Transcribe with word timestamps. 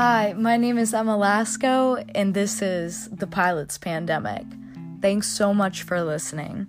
Hi, 0.00 0.32
my 0.32 0.56
name 0.56 0.78
is 0.78 0.94
Emma 0.94 1.18
Lasco, 1.18 2.08
and 2.14 2.32
this 2.32 2.62
is 2.62 3.08
The 3.08 3.26
Pilot's 3.26 3.78
Pandemic. 3.78 4.44
Thanks 5.02 5.26
so 5.26 5.52
much 5.52 5.82
for 5.82 6.00
listening. 6.04 6.68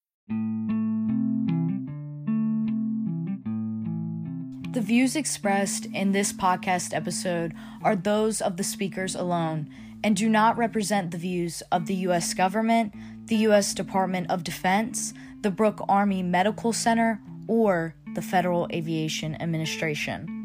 The 4.71 4.79
views 4.79 5.15
expressed 5.15 5.85
in 5.87 6.11
this 6.11 6.31
podcast 6.31 6.93
episode 6.95 7.53
are 7.83 7.95
those 7.95 8.41
of 8.41 8.57
the 8.57 8.63
speakers 8.63 9.15
alone 9.15 9.69
and 10.03 10.15
do 10.15 10.29
not 10.29 10.57
represent 10.57 11.11
the 11.11 11.17
views 11.17 11.61
of 11.71 11.85
the 11.85 11.95
U.S. 11.95 12.33
government, 12.33 12.93
the 13.25 13.35
U.S. 13.37 13.73
Department 13.73 14.29
of 14.29 14.43
Defense, 14.43 15.13
the 15.41 15.51
Brooke 15.51 15.83
Army 15.87 16.23
Medical 16.23 16.73
Center, 16.73 17.21
or 17.47 17.95
the 18.15 18.21
Federal 18.21 18.67
Aviation 18.71 19.39
Administration. 19.41 20.41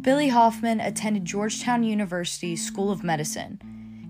Billy 0.00 0.28
Hoffman 0.28 0.80
attended 0.80 1.24
Georgetown 1.24 1.82
University 1.82 2.56
School 2.56 2.90
of 2.90 3.02
Medicine. 3.02 3.60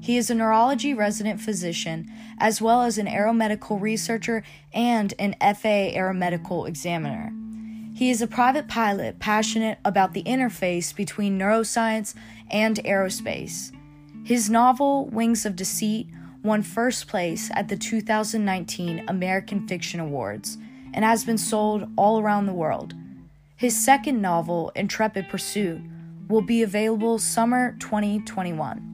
He 0.01 0.17
is 0.17 0.31
a 0.31 0.35
neurology 0.35 0.95
resident 0.95 1.41
physician, 1.41 2.11
as 2.39 2.63
well 2.63 2.83
as 2.83 2.99
an 2.99 3.07
aeromedical 3.07 3.81
researcher 3.81 4.43
and 4.73 5.13
an 5.19 5.35
FAA 5.41 5.93
aeromedical 5.97 6.69
examiner. 6.69 7.33
He 7.95 8.11
is 8.11 8.23
a 8.23 8.29
private 8.29 8.69
pilot 8.69 9.19
passionate 9.19 9.79
about 9.85 10.15
the 10.15 10.23
interface 10.23 10.95
between 10.95 11.39
neuroscience 11.39 12.15
and 12.49 12.77
aerospace. 12.85 13.73
His 14.25 14.49
novel, 14.49 15.07
Wings 15.07 15.45
of 15.45 15.57
Deceit, 15.57 16.07
won 16.45 16.63
first 16.63 17.09
place 17.09 17.51
at 17.55 17.69
the 17.69 17.77
2019 17.77 19.05
American 19.09 19.67
Fiction 19.67 19.99
Awards 19.99 20.59
and 20.95 21.05
has 21.05 21.25
been 21.25 21.39
sold 21.39 21.89
all 21.97 22.21
around 22.21 22.47
the 22.47 22.53
world. 22.53 22.95
His 23.57 23.77
second 23.77 24.23
novel, 24.23 24.71
Intrepid 24.77 25.29
Pursuit, 25.29 25.81
will 26.29 26.43
be 26.43 26.63
available 26.63 27.19
summer 27.19 27.75
2021. 27.81 28.88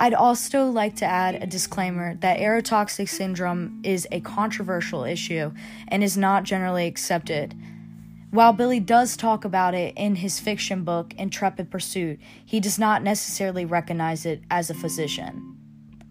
I'd 0.00 0.14
also 0.14 0.66
like 0.66 0.94
to 0.96 1.04
add 1.04 1.42
a 1.42 1.46
disclaimer 1.46 2.14
that 2.16 2.38
aerotoxic 2.38 3.08
syndrome 3.08 3.80
is 3.82 4.06
a 4.12 4.20
controversial 4.20 5.02
issue 5.04 5.52
and 5.88 6.04
is 6.04 6.16
not 6.16 6.44
generally 6.44 6.86
accepted. 6.86 7.54
While 8.30 8.52
Billy 8.52 8.78
does 8.78 9.16
talk 9.16 9.44
about 9.44 9.74
it 9.74 9.94
in 9.96 10.16
his 10.16 10.38
fiction 10.38 10.84
book, 10.84 11.14
Intrepid 11.18 11.70
Pursuit, 11.70 12.20
he 12.44 12.60
does 12.60 12.78
not 12.78 13.02
necessarily 13.02 13.64
recognize 13.64 14.24
it 14.24 14.42
as 14.50 14.70
a 14.70 14.74
physician. 14.74 15.56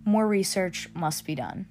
More 0.03 0.27
research 0.27 0.89
must 0.94 1.25
be 1.25 1.35
done. 1.35 1.67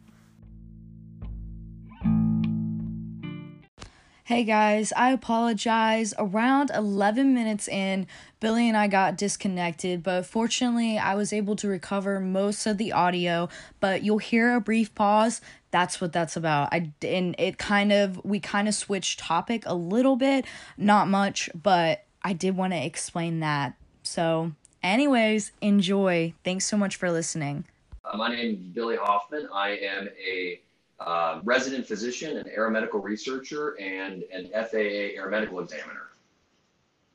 Hey 4.27 4.43
guys, 4.43 4.93
I 4.97 5.13
apologize. 5.13 6.13
Around 6.19 6.73
11 6.75 7.33
minutes 7.33 7.69
in, 7.69 8.09
Billy 8.41 8.67
and 8.67 8.77
I 8.77 8.89
got 8.89 9.17
disconnected, 9.17 10.03
but 10.03 10.27
fortunately, 10.27 10.99
I 10.99 11.15
was 11.15 11.33
able 11.33 11.55
to 11.55 11.69
recover 11.69 12.19
most 12.19 12.67
of 12.67 12.77
the 12.77 12.91
audio. 12.91 13.49
But 13.79 14.03
you'll 14.03 14.19
hear 14.19 14.57
a 14.57 14.61
brief 14.61 14.93
pause. 14.97 15.41
That's 15.71 16.01
what 16.01 16.13
that's 16.13 16.37
about. 16.37 16.71
I 16.73 16.91
and 17.03 17.37
it 17.39 17.57
kind 17.57 17.93
of 17.93 18.21
we 18.25 18.41
kind 18.41 18.67
of 18.67 18.75
switched 18.75 19.21
topic 19.21 19.63
a 19.65 19.77
little 19.77 20.17
bit, 20.17 20.45
not 20.77 21.07
much, 21.07 21.49
but 21.55 22.05
I 22.21 22.33
did 22.33 22.57
want 22.57 22.73
to 22.73 22.85
explain 22.85 23.39
that. 23.39 23.75
So, 24.03 24.51
anyways, 24.83 25.53
enjoy. 25.61 26.35
Thanks 26.43 26.67
so 26.67 26.77
much 26.77 26.97
for 26.97 27.13
listening. 27.13 27.65
Uh, 28.05 28.17
my 28.17 28.35
name 28.35 28.55
is 28.55 28.57
Billy 28.57 28.97
Hoffman. 28.97 29.49
I 29.55 29.77
am 29.77 30.09
a 30.09 30.61
uh, 31.01 31.41
resident 31.45 31.87
physician, 31.87 32.39
an 32.39 32.47
aeromedical 32.57 33.03
researcher, 33.03 33.79
and 33.81 34.25
an 34.33 34.49
FAA 34.53 35.17
aeromedical 35.19 35.63
examiner. 35.63 36.07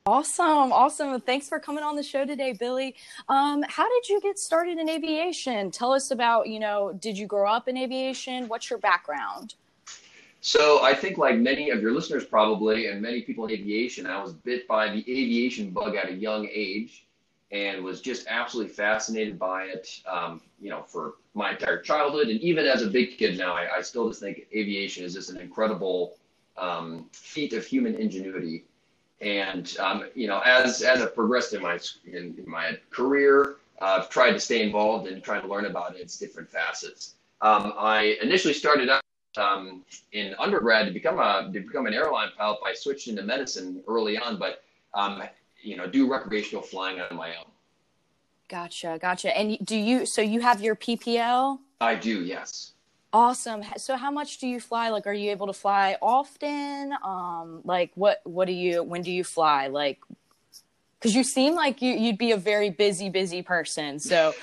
Awesome, 0.04 0.72
awesome. 0.72 1.20
Thanks 1.20 1.48
for 1.48 1.60
coming 1.60 1.84
on 1.84 1.94
the 1.94 2.02
show 2.02 2.24
today, 2.24 2.52
Billy. 2.52 2.96
Um, 3.28 3.64
how 3.68 3.88
did 3.88 4.08
you 4.08 4.20
get 4.20 4.36
started 4.36 4.78
in 4.78 4.88
aviation? 4.88 5.70
Tell 5.70 5.92
us 5.92 6.10
about, 6.10 6.48
you 6.48 6.58
know, 6.58 6.92
did 6.92 7.16
you 7.16 7.26
grow 7.26 7.48
up 7.48 7.68
in 7.68 7.76
aviation? 7.76 8.48
What's 8.48 8.68
your 8.68 8.80
background? 8.80 9.54
So 10.40 10.82
I 10.82 10.92
think, 10.92 11.18
like 11.18 11.38
many 11.38 11.70
of 11.70 11.80
your 11.80 11.92
listeners, 11.92 12.24
probably, 12.24 12.88
and 12.88 13.00
many 13.00 13.22
people 13.22 13.44
in 13.44 13.52
aviation, 13.52 14.06
I 14.06 14.20
was 14.20 14.32
bit 14.32 14.66
by 14.66 14.88
the 14.88 15.00
aviation 15.02 15.70
bug 15.70 15.94
at 15.94 16.08
a 16.08 16.12
young 16.12 16.48
age, 16.52 17.06
and 17.52 17.84
was 17.84 18.00
just 18.00 18.26
absolutely 18.26 18.72
fascinated 18.72 19.38
by 19.38 19.66
it. 19.66 20.00
Um, 20.04 20.40
you 20.60 20.68
know, 20.68 20.82
for 20.82 21.14
my 21.34 21.52
entire 21.52 21.80
childhood, 21.80 22.28
and 22.28 22.40
even 22.40 22.66
as 22.66 22.82
a 22.82 22.86
big 22.86 23.16
kid 23.16 23.38
now, 23.38 23.54
I, 23.54 23.78
I 23.78 23.82
still 23.82 24.08
just 24.08 24.20
think 24.20 24.46
aviation 24.54 25.04
is 25.04 25.14
just 25.14 25.30
an 25.30 25.38
incredible 25.38 26.16
um, 26.56 27.06
feat 27.12 27.52
of 27.52 27.64
human 27.64 27.94
ingenuity. 27.94 28.64
And 29.20 29.74
um, 29.78 30.04
you 30.14 30.26
know, 30.26 30.40
as 30.40 30.82
as 30.82 31.00
I've 31.00 31.14
progressed 31.14 31.54
in 31.54 31.62
my 31.62 31.78
in, 32.04 32.34
in 32.36 32.44
my 32.46 32.78
career, 32.90 33.56
uh, 33.80 34.00
I've 34.00 34.10
tried 34.10 34.32
to 34.32 34.40
stay 34.40 34.62
involved 34.62 35.06
and 35.06 35.22
try 35.22 35.40
to 35.40 35.46
learn 35.46 35.66
about 35.66 35.96
its 35.96 36.18
different 36.18 36.50
facets. 36.50 37.14
Um, 37.40 37.72
I 37.78 38.18
initially 38.20 38.54
started 38.54 38.88
out 38.88 39.02
um, 39.36 39.84
in 40.12 40.34
undergrad 40.38 40.86
to 40.86 40.92
become 40.92 41.18
a 41.18 41.50
to 41.52 41.60
become 41.60 41.86
an 41.86 41.94
airline 41.94 42.30
pilot. 42.36 42.58
I 42.66 42.74
switched 42.74 43.08
into 43.08 43.22
medicine 43.22 43.82
early 43.88 44.18
on, 44.18 44.38
but 44.38 44.64
um, 44.94 45.22
you 45.62 45.76
know, 45.76 45.86
do 45.86 46.10
recreational 46.10 46.62
flying 46.62 47.00
on 47.00 47.16
my 47.16 47.30
own. 47.36 47.51
Gotcha, 48.52 48.98
gotcha. 49.00 49.34
And 49.34 49.56
do 49.64 49.74
you? 49.74 50.04
So 50.04 50.20
you 50.20 50.40
have 50.40 50.60
your 50.60 50.76
PPL? 50.76 51.58
I 51.80 51.94
do. 51.94 52.22
Yes. 52.22 52.72
Awesome. 53.10 53.62
So 53.78 53.96
how 53.96 54.10
much 54.10 54.40
do 54.40 54.46
you 54.46 54.60
fly? 54.60 54.90
Like, 54.90 55.06
are 55.06 55.12
you 55.14 55.30
able 55.30 55.46
to 55.46 55.54
fly 55.54 55.96
often? 56.02 56.92
Um, 57.02 57.62
like, 57.64 57.92
what 57.94 58.20
what 58.24 58.44
do 58.44 58.52
you? 58.52 58.82
When 58.82 59.00
do 59.00 59.10
you 59.10 59.24
fly? 59.24 59.68
Like, 59.68 60.00
because 61.00 61.14
you 61.14 61.24
seem 61.24 61.54
like 61.54 61.80
you, 61.80 61.98
would 61.98 62.18
be 62.18 62.32
a 62.32 62.36
very 62.36 62.68
busy, 62.68 63.08
busy 63.08 63.40
person. 63.40 63.98
So, 63.98 64.34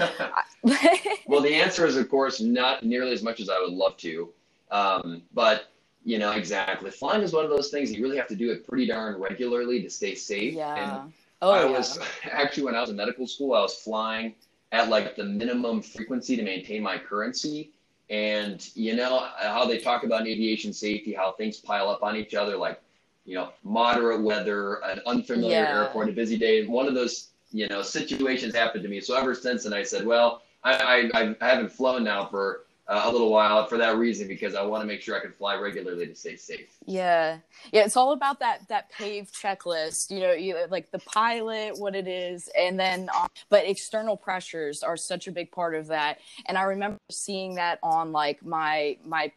well, 1.28 1.42
the 1.44 1.54
answer 1.54 1.86
is, 1.86 1.96
of 1.96 2.10
course, 2.10 2.42
not 2.42 2.84
nearly 2.84 3.12
as 3.12 3.22
much 3.22 3.40
as 3.40 3.48
I 3.48 3.60
would 3.60 3.74
love 3.74 3.96
to. 3.98 4.30
Um, 4.72 5.22
but 5.36 5.70
you 6.04 6.18
know, 6.18 6.32
exactly. 6.32 6.90
Flying 6.90 7.22
is 7.22 7.32
one 7.32 7.46
of 7.46 7.52
those 7.52 7.70
things 7.70 7.92
you 7.92 8.02
really 8.02 8.18
have 8.18 8.28
to 8.30 8.36
do 8.36 8.52
it 8.52 8.68
pretty 8.68 8.88
darn 8.88 9.22
regularly 9.22 9.84
to 9.84 9.90
stay 9.92 10.16
safe. 10.16 10.56
Yeah. 10.56 11.04
And 11.04 11.14
oh, 11.42 11.52
I 11.52 11.66
yeah. 11.66 11.72
was 11.72 12.00
actually 12.32 12.64
when 12.64 12.76
I 12.76 12.82
was 12.82 12.90
in 12.90 12.96
medical 12.96 13.28
school, 13.28 13.54
I 13.54 13.62
was 13.62 13.76
flying 13.76 14.36
at 14.72 14.90
like 14.90 15.16
the 15.16 15.24
minimum 15.24 15.82
frequency 15.82 16.36
to 16.36 16.44
maintain 16.44 16.84
my 16.84 16.98
currency. 16.98 17.72
And 18.10 18.68
you 18.76 18.96
know 18.96 19.28
how 19.40 19.66
they 19.66 19.78
talk 19.78 20.04
about 20.04 20.28
aviation 20.28 20.74
safety, 20.74 21.14
how 21.14 21.34
things 21.34 21.58
pile 21.58 21.90
up 21.90 22.02
on 22.02 22.16
each 22.16 22.34
other, 22.34 22.58
like 22.58 22.82
you 23.26 23.36
know, 23.36 23.50
moderate 23.64 24.22
weather, 24.22 24.76
an 24.86 25.00
unfamiliar 25.06 25.52
Yeah. 25.52 25.84
airport, 25.84 26.10
a 26.10 26.14
busy 26.14 26.38
day. 26.38 26.66
One 26.66 26.88
of 26.88 26.96
those, 26.96 27.30
you 27.52 27.68
know, 27.68 27.84
situations 27.84 28.56
happened 28.56 28.82
to 28.84 28.90
me. 28.90 29.00
So 29.02 29.16
ever 29.16 29.36
since 29.36 29.64
then, 29.64 29.74
I 29.74 29.84
said, 29.84 30.06
well, 30.06 30.42
I, 30.64 31.10
I, 31.14 31.36
I 31.40 31.48
haven't 31.48 31.72
flown 31.72 32.04
now 32.04 32.26
for 32.26 32.62
uh, 32.90 33.04
a 33.06 33.12
little 33.12 33.30
while 33.30 33.68
for 33.68 33.78
that 33.78 33.98
reason 33.98 34.28
because 34.28 34.56
I 34.56 34.64
want 34.64 34.82
to 34.82 34.88
make 34.88 35.02
sure 35.02 35.16
I 35.16 35.20
can 35.20 35.32
fly 35.32 35.56
regularly 35.56 36.08
to 36.08 36.16
stay 36.16 36.36
safe. 36.36 36.68
Yeah, 36.86 37.38
yeah. 37.72 37.86
It's 37.86 37.96
all 37.96 38.14
about 38.14 38.40
that 38.40 38.68
that 38.70 38.90
PAVE 38.92 39.32
checklist. 39.32 40.10
You 40.10 40.20
know, 40.22 40.32
you 40.32 40.58
like 40.70 40.92
the 40.92 41.00
pilot, 41.00 41.78
what 41.78 41.96
it 41.96 42.08
is, 42.08 42.50
and 42.58 42.80
then 42.80 43.10
um, 43.16 43.28
but 43.50 43.66
external 43.66 44.18
pressures 44.18 44.82
are 44.82 44.98
such 44.98 45.28
a 45.28 45.32
big 45.32 45.52
part 45.52 45.76
of 45.76 45.88
that. 45.88 46.18
And 46.48 46.58
I 46.58 46.64
remember 46.64 46.98
seeing 47.12 47.56
that 47.56 47.78
on 47.84 48.12
like 48.12 48.44
my 48.44 48.98
my 49.06 49.32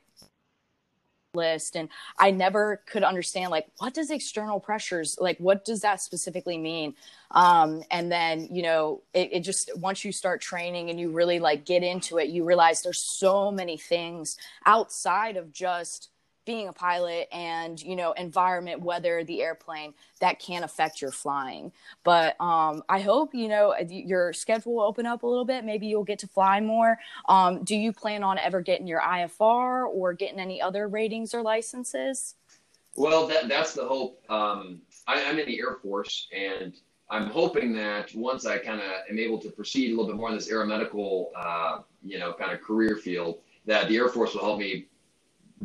list 1.34 1.76
and 1.76 1.88
i 2.19 2.31
never 2.31 2.82
could 2.84 3.02
understand 3.02 3.50
like 3.50 3.67
what 3.79 3.94
does 3.94 4.11
external 4.11 4.61
pressures 4.61 5.17
like 5.19 5.38
what 5.38 5.64
does 5.64 5.81
that 5.81 6.00
specifically 6.00 6.58
mean? 6.58 6.94
Um 7.31 7.82
and 7.90 8.12
then 8.12 8.49
you 8.50 8.62
know 8.62 9.00
it, 9.14 9.31
it 9.32 9.40
just 9.40 9.70
once 9.79 10.05
you 10.05 10.12
start 10.12 10.43
training 10.43 10.90
and 10.90 11.00
you 11.00 11.11
really 11.11 11.38
like 11.38 11.64
get 11.64 11.82
into 11.82 12.19
it 12.19 12.29
you 12.29 12.44
realize 12.44 12.82
there's 12.82 13.00
so 13.19 13.50
many 13.50 13.79
things 13.79 14.37
outside 14.67 15.38
of 15.38 15.52
just 15.52 16.11
being 16.44 16.69
a 16.69 16.73
pilot 16.73 17.29
and 17.33 17.81
you 17.81 17.97
know 17.97 18.12
environment 18.12 18.81
weather 18.83 19.25
the 19.25 19.43
airplane 19.43 19.94
that 20.21 20.39
can 20.39 20.65
affect 20.65 21.00
your 21.00 21.12
flying. 21.12 21.73
But 22.05 22.41
um 22.41 22.83
i 22.89 23.00
hope 23.00 23.35
you 23.35 23.49
know 23.49 23.75
your 23.89 24.33
schedule 24.33 24.75
will 24.75 24.83
open 24.83 25.06
up 25.06 25.23
a 25.23 25.27
little 25.27 25.44
bit. 25.44 25.65
Maybe 25.65 25.87
you'll 25.87 26.05
get 26.05 26.19
to 26.21 26.27
fly 26.27 26.61
more. 26.61 26.99
Um 27.29 27.62
do 27.65 27.77
you 27.77 27.93
plan 27.93 28.23
on 28.23 28.39
ever 28.39 28.61
getting 28.61 28.87
your 28.87 29.00
ifr 29.00 29.87
or 29.87 30.12
getting 30.12 30.41
any 30.41 30.61
other 30.61 30.89
ratings 30.89 31.35
or 31.35 31.43
licenses? 31.43 32.35
Well, 32.94 33.27
that, 33.29 33.49
that's 33.49 33.73
the 33.73 33.87
hope. 33.87 34.23
Um, 34.29 34.83
I, 35.06 35.21
am 35.21 35.39
in 35.39 35.47
the 35.47 35.59
Air 35.59 35.77
Force, 35.83 36.29
and 36.37 36.75
I'm 37.09 37.29
hoping 37.29 37.73
that 37.75 38.15
once 38.15 38.44
I 38.44 38.59
kind 38.59 38.81
of 38.81 38.91
am 39.09 39.19
able 39.19 39.39
to 39.39 39.50
proceed 39.50 39.89
a 39.89 39.97
little 39.97 40.06
bit 40.06 40.17
more 40.17 40.29
in 40.29 40.35
this 40.35 40.50
aeromedical, 40.50 41.29
uh, 41.35 41.79
you 42.03 42.19
know, 42.19 42.35
kind 42.35 42.53
of 42.53 42.61
career 42.61 42.97
field, 42.97 43.39
that 43.65 43.89
the 43.89 43.97
Air 43.97 44.09
Force 44.09 44.35
will 44.35 44.43
help 44.43 44.59
me 44.59 44.89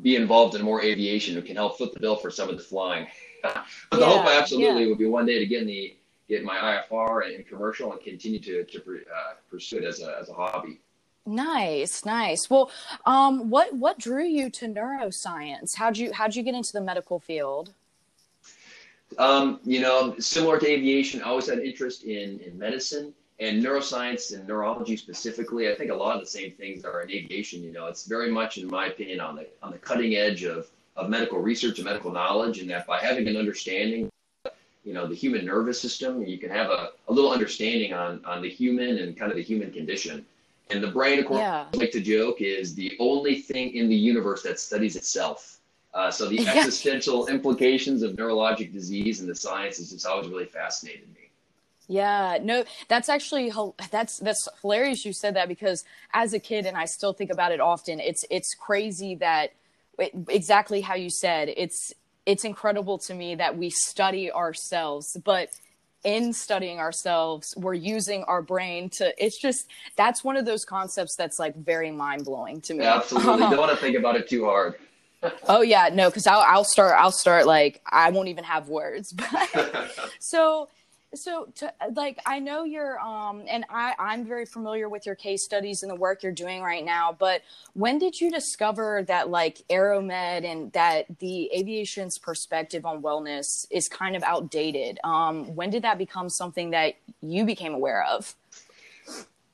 be 0.01 0.15
involved 0.15 0.55
in 0.55 0.61
more 0.61 0.81
aviation 0.81 1.37
and 1.37 1.45
can 1.45 1.55
help 1.55 1.77
foot 1.77 1.93
the 1.93 1.99
bill 1.99 2.15
for 2.15 2.31
some 2.31 2.49
of 2.49 2.57
the 2.57 2.63
flying. 2.63 3.07
but 3.41 3.65
yeah, 3.93 3.99
the 3.99 4.05
hope 4.05 4.25
absolutely 4.25 4.83
yeah. 4.83 4.89
would 4.89 4.97
be 4.97 5.05
one 5.05 5.25
day 5.25 5.39
to 5.39 5.45
get 5.45 5.61
in 5.61 5.67
the 5.67 5.95
get 6.27 6.43
my 6.43 6.57
IFR 6.57 7.33
and 7.33 7.47
commercial 7.47 7.91
and 7.91 8.01
continue 8.01 8.39
to 8.39 8.63
to 8.65 8.79
uh, 8.79 9.33
pursue 9.49 9.77
it 9.77 9.85
as 9.85 10.01
a 10.01 10.17
as 10.19 10.29
a 10.29 10.33
hobby. 10.33 10.79
Nice, 11.25 12.05
nice. 12.05 12.49
Well, 12.49 12.71
um, 13.05 13.49
what 13.49 13.73
what 13.73 13.99
drew 13.99 14.23
you 14.23 14.49
to 14.51 14.67
neuroscience? 14.67 15.75
How'd 15.75 15.97
you 15.97 16.13
how'd 16.13 16.35
you 16.35 16.43
get 16.43 16.55
into 16.55 16.73
the 16.73 16.81
medical 16.81 17.19
field? 17.19 17.73
Um, 19.17 19.59
you 19.63 19.79
know, 19.79 20.15
similar 20.19 20.59
to 20.59 20.67
aviation, 20.67 21.21
I 21.21 21.25
always 21.25 21.49
had 21.49 21.59
interest 21.59 22.03
in 22.03 22.39
in 22.39 22.57
medicine 22.57 23.13
and 23.39 23.63
neuroscience 23.63 24.33
and 24.35 24.47
neurology 24.47 24.97
specifically. 24.97 25.69
I 25.71 25.75
think 25.75 25.91
a 25.91 25.95
lot 25.95 26.15
of 26.15 26.21
the 26.21 26.27
same 26.27 26.51
things 26.51 26.85
are 26.85 27.01
in 27.01 27.11
aviation. 27.11 27.63
You 27.63 27.71
know, 27.71 27.87
it's 27.87 28.05
very 28.05 28.31
much, 28.31 28.57
in 28.57 28.67
my 28.67 28.87
opinion, 28.87 29.19
on 29.19 29.35
the 29.35 29.47
on 29.61 29.71
the 29.71 29.77
cutting 29.77 30.15
edge 30.15 30.43
of 30.43 30.67
of 30.95 31.09
medical 31.09 31.39
research 31.39 31.77
and 31.77 31.85
medical 31.85 32.11
knowledge, 32.11 32.59
and 32.59 32.69
that 32.69 32.87
by 32.87 32.99
having 32.99 33.27
an 33.27 33.37
understanding 33.37 34.11
you 34.83 34.93
know 34.93 35.05
the 35.05 35.15
human 35.15 35.45
nervous 35.45 35.81
system 35.81 36.23
you 36.25 36.37
can 36.37 36.49
have 36.49 36.69
a, 36.69 36.91
a 37.09 37.13
little 37.13 37.31
understanding 37.31 37.93
on 37.93 38.23
on 38.23 38.41
the 38.41 38.49
human 38.49 38.99
and 38.99 39.17
kind 39.17 39.31
of 39.31 39.35
the 39.35 39.43
human 39.43 39.69
condition 39.69 40.25
and 40.69 40.83
the 40.83 40.87
brain, 40.87 41.19
of 41.19 41.25
course, 41.25 41.39
yeah. 41.39 41.65
I 41.73 41.77
like 41.77 41.91
to 41.91 42.01
joke, 42.01 42.41
is 42.41 42.75
the 42.75 42.95
only 42.99 43.41
thing 43.41 43.73
in 43.73 43.87
the 43.87 43.95
universe 43.95 44.43
that 44.43 44.59
studies 44.59 44.95
itself. 44.95 45.59
Uh, 45.93 46.11
so 46.11 46.27
the 46.27 46.45
existential 46.47 47.27
implications 47.27 48.03
of 48.03 48.13
neurologic 48.13 48.73
disease 48.73 49.21
and 49.21 49.29
the 49.29 49.35
science 49.35 49.77
has 49.77 49.91
just 49.91 50.05
always 50.05 50.27
really 50.27 50.45
fascinated 50.45 51.07
me. 51.15 51.26
Yeah, 51.87 52.37
no, 52.41 52.65
that's 52.89 53.07
actually 53.07 53.51
that's 53.91 54.19
that's 54.19 54.47
hilarious. 54.61 55.05
You 55.05 55.13
said 55.13 55.35
that 55.35 55.47
because 55.47 55.85
as 56.13 56.33
a 56.33 56.39
kid, 56.39 56.65
and 56.65 56.75
I 56.75 56.85
still 56.85 57.13
think 57.13 57.31
about 57.31 57.51
it 57.51 57.61
often. 57.61 57.99
It's 57.99 58.25
it's 58.29 58.53
crazy 58.55 59.15
that 59.15 59.53
it, 59.97 60.11
exactly 60.29 60.81
how 60.81 60.95
you 60.95 61.09
said. 61.09 61.53
It's 61.55 61.93
it's 62.25 62.43
incredible 62.43 62.97
to 62.99 63.13
me 63.13 63.35
that 63.35 63.57
we 63.57 63.69
study 63.69 64.29
ourselves, 64.31 65.15
but 65.23 65.49
in 66.03 66.31
studying 66.31 66.79
ourselves 66.79 67.53
we're 67.57 67.73
using 67.73 68.23
our 68.25 68.41
brain 68.41 68.89
to 68.89 69.11
it's 69.17 69.41
just 69.41 69.67
that's 69.95 70.23
one 70.23 70.37
of 70.37 70.45
those 70.45 70.63
concepts 70.63 71.15
that's 71.15 71.39
like 71.39 71.55
very 71.55 71.89
mind-blowing 71.89 72.61
to 72.61 72.75
me 72.75 72.85
absolutely 72.85 73.37
don't 73.39 73.57
want 73.57 73.71
to 73.71 73.77
think 73.77 73.97
about 73.97 74.15
it 74.15 74.29
too 74.29 74.45
hard 74.45 74.75
oh 75.49 75.61
yeah 75.61 75.89
no 75.91 76.07
because 76.09 76.27
I'll, 76.27 76.43
I'll 76.47 76.63
start 76.63 76.95
i'll 76.97 77.11
start 77.11 77.47
like 77.47 77.81
i 77.87 78.11
won't 78.11 78.27
even 78.27 78.43
have 78.43 78.69
words 78.69 79.11
but 79.11 79.91
so 80.19 80.69
so 81.17 81.47
to, 81.55 81.71
like 81.93 82.19
i 82.25 82.39
know 82.39 82.63
you're 82.63 82.99
um 82.99 83.43
and 83.47 83.65
i 83.69 83.93
i'm 83.99 84.25
very 84.25 84.45
familiar 84.45 84.87
with 84.89 85.05
your 85.05 85.15
case 85.15 85.43
studies 85.43 85.83
and 85.83 85.91
the 85.91 85.95
work 85.95 86.23
you're 86.23 86.31
doing 86.31 86.61
right 86.61 86.85
now 86.85 87.15
but 87.17 87.41
when 87.73 87.99
did 87.99 88.19
you 88.19 88.31
discover 88.31 89.03
that 89.07 89.29
like 89.29 89.61
aeromed 89.69 90.11
and 90.11 90.71
that 90.73 91.05
the 91.19 91.49
aviation's 91.53 92.17
perspective 92.17 92.85
on 92.85 93.01
wellness 93.01 93.65
is 93.69 93.87
kind 93.87 94.15
of 94.15 94.23
outdated? 94.23 94.99
Um 95.03 95.55
when 95.55 95.69
did 95.69 95.83
that 95.83 95.97
become 95.97 96.29
something 96.29 96.71
that 96.71 96.95
you 97.21 97.45
became 97.45 97.73
aware 97.73 98.03
of? 98.05 98.35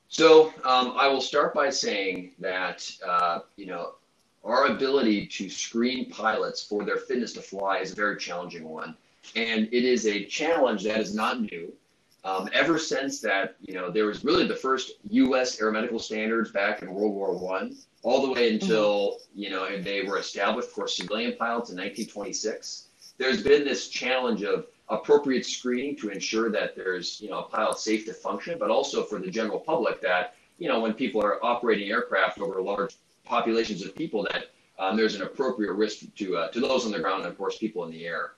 So 0.08 0.54
um, 0.64 0.94
i 0.98 1.08
will 1.08 1.22
start 1.22 1.54
by 1.54 1.70
saying 1.70 2.32
that 2.40 2.90
uh, 3.06 3.40
you 3.56 3.66
know 3.66 3.96
our 4.44 4.68
ability 4.68 5.26
to 5.26 5.50
screen 5.50 6.10
pilots 6.10 6.64
for 6.64 6.84
their 6.84 6.98
fitness 6.98 7.32
to 7.34 7.42
fly 7.42 7.80
is 7.80 7.94
a 7.94 7.96
very 7.96 8.18
challenging 8.18 8.66
one 8.66 8.96
and 9.36 9.68
it 9.72 9.84
is 9.84 10.06
a 10.06 10.26
challenge 10.26 10.84
that 10.84 11.00
is 11.00 11.16
not 11.16 11.42
new. 11.42 11.74
Um, 12.26 12.50
ever 12.54 12.80
since 12.80 13.20
that, 13.22 13.58
you 13.62 13.74
know, 13.74 13.92
there 13.92 14.06
was 14.06 14.24
really 14.24 14.48
the 14.48 14.56
first 14.56 14.94
U.S. 15.10 15.60
aeromedical 15.60 16.00
standards 16.00 16.52
back 16.52 16.82
in 16.82 16.94
World 16.94 17.14
War 17.14 17.38
One, 17.38 17.76
all 18.02 18.26
the 18.26 18.32
way 18.32 18.54
until 18.54 19.12
mm-hmm. 19.12 19.40
you 19.40 19.50
know 19.50 19.82
they 19.82 20.04
were 20.04 20.18
established 20.18 20.70
for 20.70 20.88
civilian 20.88 21.36
pilots 21.38 21.70
in 21.70 21.78
1926. 21.78 22.88
There's 23.18 23.44
been 23.44 23.66
this 23.66 23.90
challenge 23.90 24.44
of 24.44 24.68
appropriate 24.90 25.46
screening 25.46 25.96
to 25.98 26.10
ensure 26.10 26.50
that 26.52 26.76
there's 26.76 27.20
you 27.20 27.30
know 27.30 27.40
a 27.40 27.44
pilot 27.44 27.80
safe 27.80 28.06
to 28.06 28.14
function, 28.14 28.58
but 28.58 28.70
also 28.70 29.04
for 29.04 29.20
the 29.20 29.30
general 29.30 29.60
public 29.60 30.02
that 30.02 30.36
you 30.58 30.70
know 30.70 30.80
when 30.80 30.94
people 30.94 31.22
are 31.22 31.44
operating 31.44 31.90
aircraft 31.90 32.40
over 32.40 32.62
large 32.62 32.96
populations 33.26 33.84
of 33.84 33.96
people 33.96 34.24
that 34.24 34.52
um, 34.80 34.96
there's 34.98 35.16
an 35.16 35.24
appropriate 35.24 35.74
risk 35.74 36.06
to 36.16 36.38
uh, 36.38 36.48
to 36.50 36.60
those 36.60 36.86
on 36.86 36.92
the 36.92 37.00
ground 37.00 37.24
and 37.24 37.32
of 37.32 37.38
course 37.38 37.58
people 37.58 37.84
in 37.84 37.92
the 37.92 38.06
air. 38.06 38.34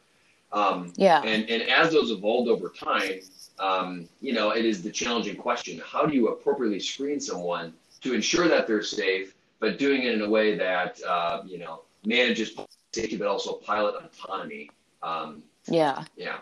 Um, 0.55 0.93
yeah. 0.95 1.21
And, 1.21 1.47
and 1.49 1.63
as 1.63 1.91
those 1.91 2.11
evolved 2.11 2.49
over 2.49 2.69
time, 2.69 3.19
um, 3.59 4.07
you 4.21 4.33
know, 4.33 4.51
it 4.51 4.65
is 4.65 4.81
the 4.81 4.89
challenging 4.89 5.35
question. 5.35 5.81
How 5.85 6.05
do 6.05 6.15
you 6.15 6.29
appropriately 6.29 6.79
screen 6.79 7.19
someone 7.19 7.73
to 8.01 8.13
ensure 8.13 8.47
that 8.47 8.65
they're 8.65 8.81
safe, 8.81 9.35
but 9.59 9.77
doing 9.77 10.03
it 10.03 10.13
in 10.13 10.21
a 10.21 10.29
way 10.29 10.55
that, 10.55 10.99
uh, 11.03 11.41
you 11.45 11.59
know, 11.59 11.81
manages 12.05 12.55
safety, 12.93 13.17
but 13.17 13.27
also 13.27 13.53
pilot 13.53 13.95
autonomy? 13.95 14.71
Um, 15.03 15.43
yeah. 15.67 16.05
Yeah. 16.15 16.37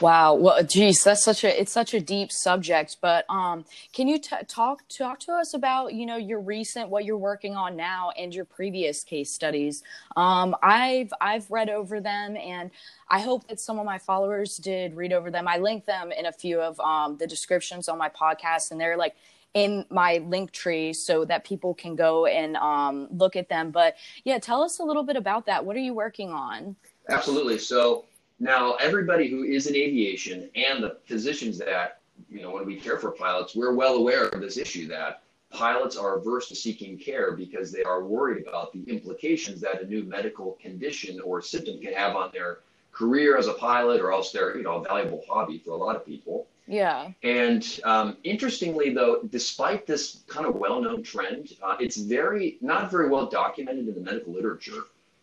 Wow. 0.00 0.34
Well, 0.34 0.62
geez, 0.62 1.02
that's 1.02 1.22
such 1.22 1.44
a 1.44 1.60
it's 1.60 1.72
such 1.72 1.94
a 1.94 2.00
deep 2.00 2.32
subject. 2.32 2.96
But 3.00 3.24
um, 3.28 3.64
can 3.92 4.08
you 4.08 4.18
t- 4.18 4.36
talk 4.48 4.82
talk 4.88 5.18
to 5.20 5.32
us 5.32 5.54
about 5.54 5.94
you 5.94 6.06
know 6.06 6.16
your 6.16 6.40
recent 6.40 6.90
what 6.90 7.04
you're 7.04 7.16
working 7.16 7.56
on 7.56 7.76
now 7.76 8.10
and 8.18 8.34
your 8.34 8.44
previous 8.44 9.02
case 9.02 9.32
studies? 9.32 9.82
Um, 10.16 10.54
I've 10.62 11.12
I've 11.20 11.50
read 11.50 11.70
over 11.70 12.00
them 12.00 12.36
and 12.36 12.70
I 13.08 13.20
hope 13.20 13.48
that 13.48 13.60
some 13.60 13.78
of 13.78 13.86
my 13.86 13.98
followers 13.98 14.56
did 14.56 14.94
read 14.94 15.12
over 15.12 15.30
them. 15.30 15.46
I 15.46 15.58
link 15.58 15.84
them 15.86 16.12
in 16.12 16.26
a 16.26 16.32
few 16.32 16.60
of 16.60 16.78
um, 16.80 17.16
the 17.18 17.26
descriptions 17.26 17.88
on 17.88 17.98
my 17.98 18.08
podcast, 18.08 18.70
and 18.70 18.80
they're 18.80 18.96
like 18.96 19.14
in 19.54 19.86
my 19.88 20.18
link 20.26 20.52
tree 20.52 20.92
so 20.92 21.24
that 21.24 21.44
people 21.44 21.72
can 21.72 21.96
go 21.96 22.26
and 22.26 22.56
um, 22.58 23.08
look 23.10 23.36
at 23.36 23.48
them. 23.48 23.70
But 23.70 23.96
yeah, 24.24 24.38
tell 24.38 24.62
us 24.62 24.80
a 24.80 24.84
little 24.84 25.02
bit 25.02 25.16
about 25.16 25.46
that. 25.46 25.64
What 25.64 25.76
are 25.76 25.80
you 25.80 25.94
working 25.94 26.30
on? 26.30 26.76
Absolutely. 27.08 27.58
So 27.58 28.04
now, 28.38 28.74
everybody 28.74 29.28
who 29.28 29.44
is 29.44 29.66
in 29.66 29.74
aviation 29.74 30.50
and 30.54 30.82
the 30.82 30.98
physicians 31.06 31.58
that, 31.58 32.00
you 32.30 32.42
know, 32.42 32.50
when 32.50 32.66
we 32.66 32.76
care 32.76 32.98
for 32.98 33.10
pilots, 33.10 33.54
we're 33.54 33.74
well 33.74 33.94
aware 33.94 34.28
of 34.28 34.40
this 34.40 34.58
issue 34.58 34.86
that 34.88 35.22
pilots 35.50 35.96
are 35.96 36.18
averse 36.18 36.48
to 36.48 36.54
seeking 36.54 36.98
care 36.98 37.32
because 37.32 37.72
they 37.72 37.82
are 37.82 38.04
worried 38.04 38.46
about 38.46 38.72
the 38.72 38.82
implications 38.84 39.60
that 39.62 39.80
a 39.80 39.86
new 39.86 40.04
medical 40.04 40.58
condition 40.60 41.18
or 41.20 41.40
symptom 41.40 41.80
can 41.80 41.94
have 41.94 42.14
on 42.14 42.30
their 42.32 42.58
career 42.92 43.38
as 43.38 43.46
a 43.46 43.54
pilot 43.54 44.02
or 44.02 44.12
else 44.12 44.32
their, 44.32 44.56
you 44.56 44.62
know, 44.62 44.80
valuable 44.80 45.22
hobby 45.28 45.58
for 45.58 45.70
a 45.70 45.76
lot 45.76 45.96
of 45.96 46.04
people. 46.04 46.46
Yeah. 46.66 47.12
And 47.22 47.80
um, 47.84 48.16
interestingly, 48.24 48.92
though, 48.92 49.22
despite 49.30 49.86
this 49.86 50.24
kind 50.26 50.46
of 50.46 50.56
well-known 50.56 51.02
trend, 51.02 51.52
uh, 51.62 51.76
it's 51.78 51.96
very 51.96 52.58
not 52.60 52.90
very 52.90 53.08
well 53.08 53.26
documented 53.26 53.88
in 53.88 53.94
the 53.94 54.00
medical 54.00 54.32
literature 54.32 54.82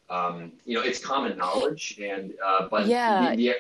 um, 0.09 0.51
you 0.65 0.75
know, 0.75 0.83
it's 0.83 0.99
common 0.99 1.37
knowledge, 1.37 1.99
and 2.01 2.33
uh, 2.45 2.67
but 2.69 2.87
yeah. 2.87 3.35
the, 3.35 3.53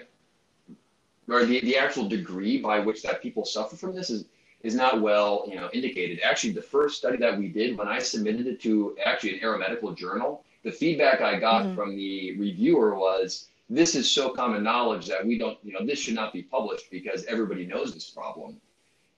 the 1.27 1.33
or 1.33 1.45
the, 1.45 1.61
the 1.61 1.77
actual 1.77 2.07
degree 2.07 2.59
by 2.59 2.79
which 2.79 3.01
that 3.03 3.21
people 3.21 3.45
suffer 3.45 3.75
from 3.75 3.95
this 3.95 4.09
is 4.09 4.25
is 4.61 4.75
not 4.75 5.01
well 5.01 5.45
you 5.47 5.55
know 5.55 5.69
indicated. 5.73 6.19
Actually, 6.23 6.53
the 6.53 6.61
first 6.61 6.97
study 6.97 7.17
that 7.17 7.37
we 7.37 7.47
did 7.47 7.77
when 7.77 7.87
I 7.87 7.99
submitted 7.99 8.47
it 8.47 8.61
to 8.61 8.95
actually 9.03 9.39
an 9.39 9.39
aeromedical 9.39 9.95
journal, 9.95 10.43
the 10.63 10.71
feedback 10.71 11.21
I 11.21 11.39
got 11.39 11.63
mm-hmm. 11.63 11.75
from 11.75 11.95
the 11.95 12.37
reviewer 12.37 12.95
was 12.95 13.47
this 13.69 13.95
is 13.95 14.11
so 14.11 14.29
common 14.29 14.63
knowledge 14.63 15.07
that 15.07 15.25
we 15.25 15.37
don't 15.37 15.57
you 15.63 15.73
know 15.73 15.85
this 15.85 15.99
should 15.99 16.15
not 16.15 16.33
be 16.33 16.43
published 16.43 16.91
because 16.91 17.25
everybody 17.25 17.65
knows 17.65 17.93
this 17.93 18.09
problem. 18.09 18.57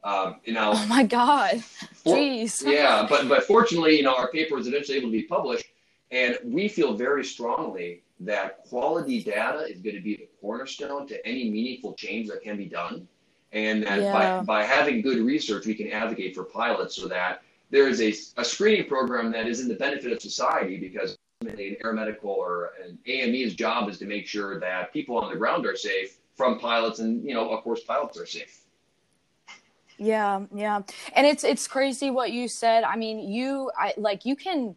Um, 0.03 0.35
you 0.45 0.53
know, 0.53 0.73
oh 0.75 0.85
my 0.85 1.01
God, 1.03 1.63
for, 1.63 2.15
jeez. 2.15 2.63
yeah, 2.63 3.07
but 3.09 3.27
but 3.27 3.43
fortunately, 3.45 3.97
you 3.97 4.03
know, 4.03 4.15
our 4.15 4.29
paper 4.29 4.55
was 4.55 4.67
eventually 4.67 4.99
able 4.99 5.07
to 5.07 5.11
be 5.11 5.23
published 5.23 5.65
and 6.11 6.37
we 6.43 6.67
feel 6.67 6.95
very 6.95 7.23
strongly 7.23 8.03
that 8.19 8.63
quality 8.63 9.21
data 9.23 9.65
is 9.69 9.81
going 9.81 9.95
to 9.95 10.01
be 10.01 10.15
the 10.15 10.29
cornerstone 10.39 11.07
to 11.07 11.27
any 11.27 11.49
meaningful 11.49 11.93
change 11.93 12.27
that 12.29 12.41
can 12.41 12.57
be 12.57 12.65
done. 12.65 13.07
And 13.51 13.83
that 13.83 14.01
yeah. 14.01 14.39
by, 14.39 14.43
by 14.43 14.63
having 14.63 15.01
good 15.01 15.19
research, 15.19 15.65
we 15.65 15.75
can 15.75 15.89
advocate 15.91 16.35
for 16.35 16.43
pilots 16.43 16.95
so 16.95 17.07
that 17.07 17.41
there 17.71 17.87
is 17.87 18.01
a, 18.01 18.41
a 18.41 18.45
screening 18.45 18.87
program 18.87 19.31
that 19.31 19.47
is 19.47 19.59
in 19.59 19.67
the 19.67 19.75
benefit 19.75 20.11
of 20.11 20.21
society 20.21 20.77
because 20.77 21.17
ultimately 21.41 21.69
an 21.69 21.77
aeromedical 21.83 22.25
or 22.25 22.71
an 22.83 22.97
AME's 23.07 23.55
job 23.55 23.89
is 23.89 23.97
to 23.99 24.05
make 24.05 24.27
sure 24.27 24.59
that 24.59 24.93
people 24.93 25.17
on 25.17 25.29
the 25.29 25.37
ground 25.37 25.65
are 25.65 25.75
safe 25.75 26.17
from 26.35 26.59
pilots 26.59 26.99
and, 26.99 27.23
you 27.23 27.33
know, 27.33 27.49
of 27.49 27.63
course, 27.63 27.81
pilots 27.81 28.17
are 28.19 28.25
safe. 28.25 28.61
Yeah, 29.97 30.41
yeah. 30.53 30.81
And 31.13 31.25
it's 31.25 31.45
it's 31.45 31.67
crazy 31.67 32.09
what 32.09 32.33
you 32.33 32.49
said. 32.49 32.83
I 32.83 32.97
mean, 32.97 33.19
you 33.31 33.71
I 33.77 33.93
like 33.95 34.25
you 34.25 34.35
can 34.35 34.75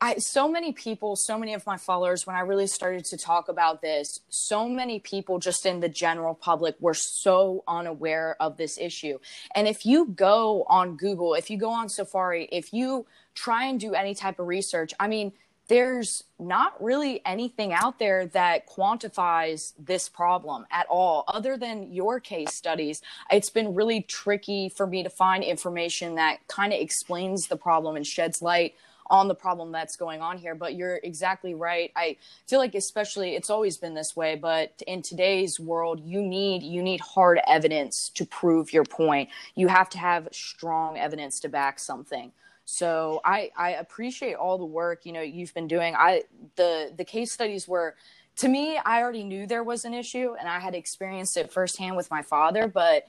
I 0.00 0.18
so 0.18 0.48
many 0.48 0.72
people, 0.72 1.16
so 1.16 1.36
many 1.36 1.54
of 1.54 1.66
my 1.66 1.76
followers, 1.76 2.26
when 2.26 2.36
I 2.36 2.40
really 2.40 2.68
started 2.68 3.04
to 3.06 3.16
talk 3.16 3.48
about 3.48 3.82
this, 3.82 4.20
so 4.28 4.68
many 4.68 5.00
people 5.00 5.40
just 5.40 5.66
in 5.66 5.80
the 5.80 5.88
general 5.88 6.34
public 6.34 6.76
were 6.78 6.94
so 6.94 7.64
unaware 7.66 8.36
of 8.38 8.56
this 8.56 8.78
issue. 8.78 9.18
And 9.56 9.66
if 9.66 9.84
you 9.84 10.06
go 10.06 10.64
on 10.68 10.96
Google, 10.96 11.34
if 11.34 11.50
you 11.50 11.58
go 11.58 11.70
on 11.70 11.88
Safari, 11.88 12.48
if 12.52 12.72
you 12.72 13.06
try 13.34 13.64
and 13.64 13.80
do 13.80 13.94
any 13.94 14.14
type 14.14 14.38
of 14.38 14.46
research, 14.46 14.94
I 15.00 15.08
mean, 15.08 15.32
there's 15.66 16.24
not 16.38 16.82
really 16.82 17.20
anything 17.26 17.72
out 17.72 17.98
there 17.98 18.26
that 18.26 18.68
quantifies 18.68 19.74
this 19.78 20.08
problem 20.08 20.64
at 20.70 20.86
all 20.88 21.24
other 21.28 21.58
than 21.58 21.92
your 21.92 22.20
case 22.20 22.54
studies 22.54 23.02
it's 23.30 23.50
been 23.50 23.74
really 23.74 24.00
tricky 24.00 24.70
for 24.70 24.86
me 24.86 25.02
to 25.02 25.10
find 25.10 25.44
information 25.44 26.14
that 26.14 26.38
kind 26.48 26.72
of 26.72 26.80
explains 26.80 27.48
the 27.48 27.56
problem 27.56 27.96
and 27.96 28.06
sheds 28.06 28.40
light 28.40 28.74
on 29.10 29.28
the 29.28 29.34
problem 29.34 29.72
that's 29.72 29.96
going 29.96 30.20
on 30.20 30.38
here 30.38 30.54
but 30.54 30.74
you're 30.74 31.00
exactly 31.02 31.54
right. 31.54 31.92
I 31.96 32.16
feel 32.46 32.58
like 32.58 32.74
especially 32.74 33.34
it's 33.34 33.50
always 33.50 33.76
been 33.76 33.94
this 33.94 34.16
way 34.16 34.36
but 34.36 34.82
in 34.86 35.02
today's 35.02 35.58
world 35.58 36.00
you 36.00 36.22
need 36.22 36.62
you 36.62 36.82
need 36.82 37.00
hard 37.00 37.40
evidence 37.46 38.08
to 38.10 38.24
prove 38.26 38.72
your 38.72 38.84
point. 38.84 39.28
You 39.54 39.68
have 39.68 39.88
to 39.90 39.98
have 39.98 40.28
strong 40.32 40.98
evidence 40.98 41.40
to 41.40 41.48
back 41.48 41.78
something. 41.78 42.32
So 42.64 43.20
I 43.24 43.50
I 43.56 43.70
appreciate 43.70 44.34
all 44.34 44.58
the 44.58 44.64
work 44.64 45.06
you 45.06 45.12
know 45.12 45.22
you've 45.22 45.54
been 45.54 45.68
doing. 45.68 45.94
I 45.96 46.22
the 46.56 46.92
the 46.96 47.04
case 47.04 47.32
studies 47.32 47.66
were 47.66 47.94
to 48.36 48.48
me 48.48 48.78
I 48.84 49.02
already 49.02 49.24
knew 49.24 49.46
there 49.46 49.64
was 49.64 49.84
an 49.84 49.94
issue 49.94 50.34
and 50.38 50.48
I 50.48 50.60
had 50.60 50.74
experienced 50.74 51.36
it 51.36 51.52
firsthand 51.52 51.96
with 51.96 52.10
my 52.10 52.22
father, 52.22 52.68
but 52.68 53.06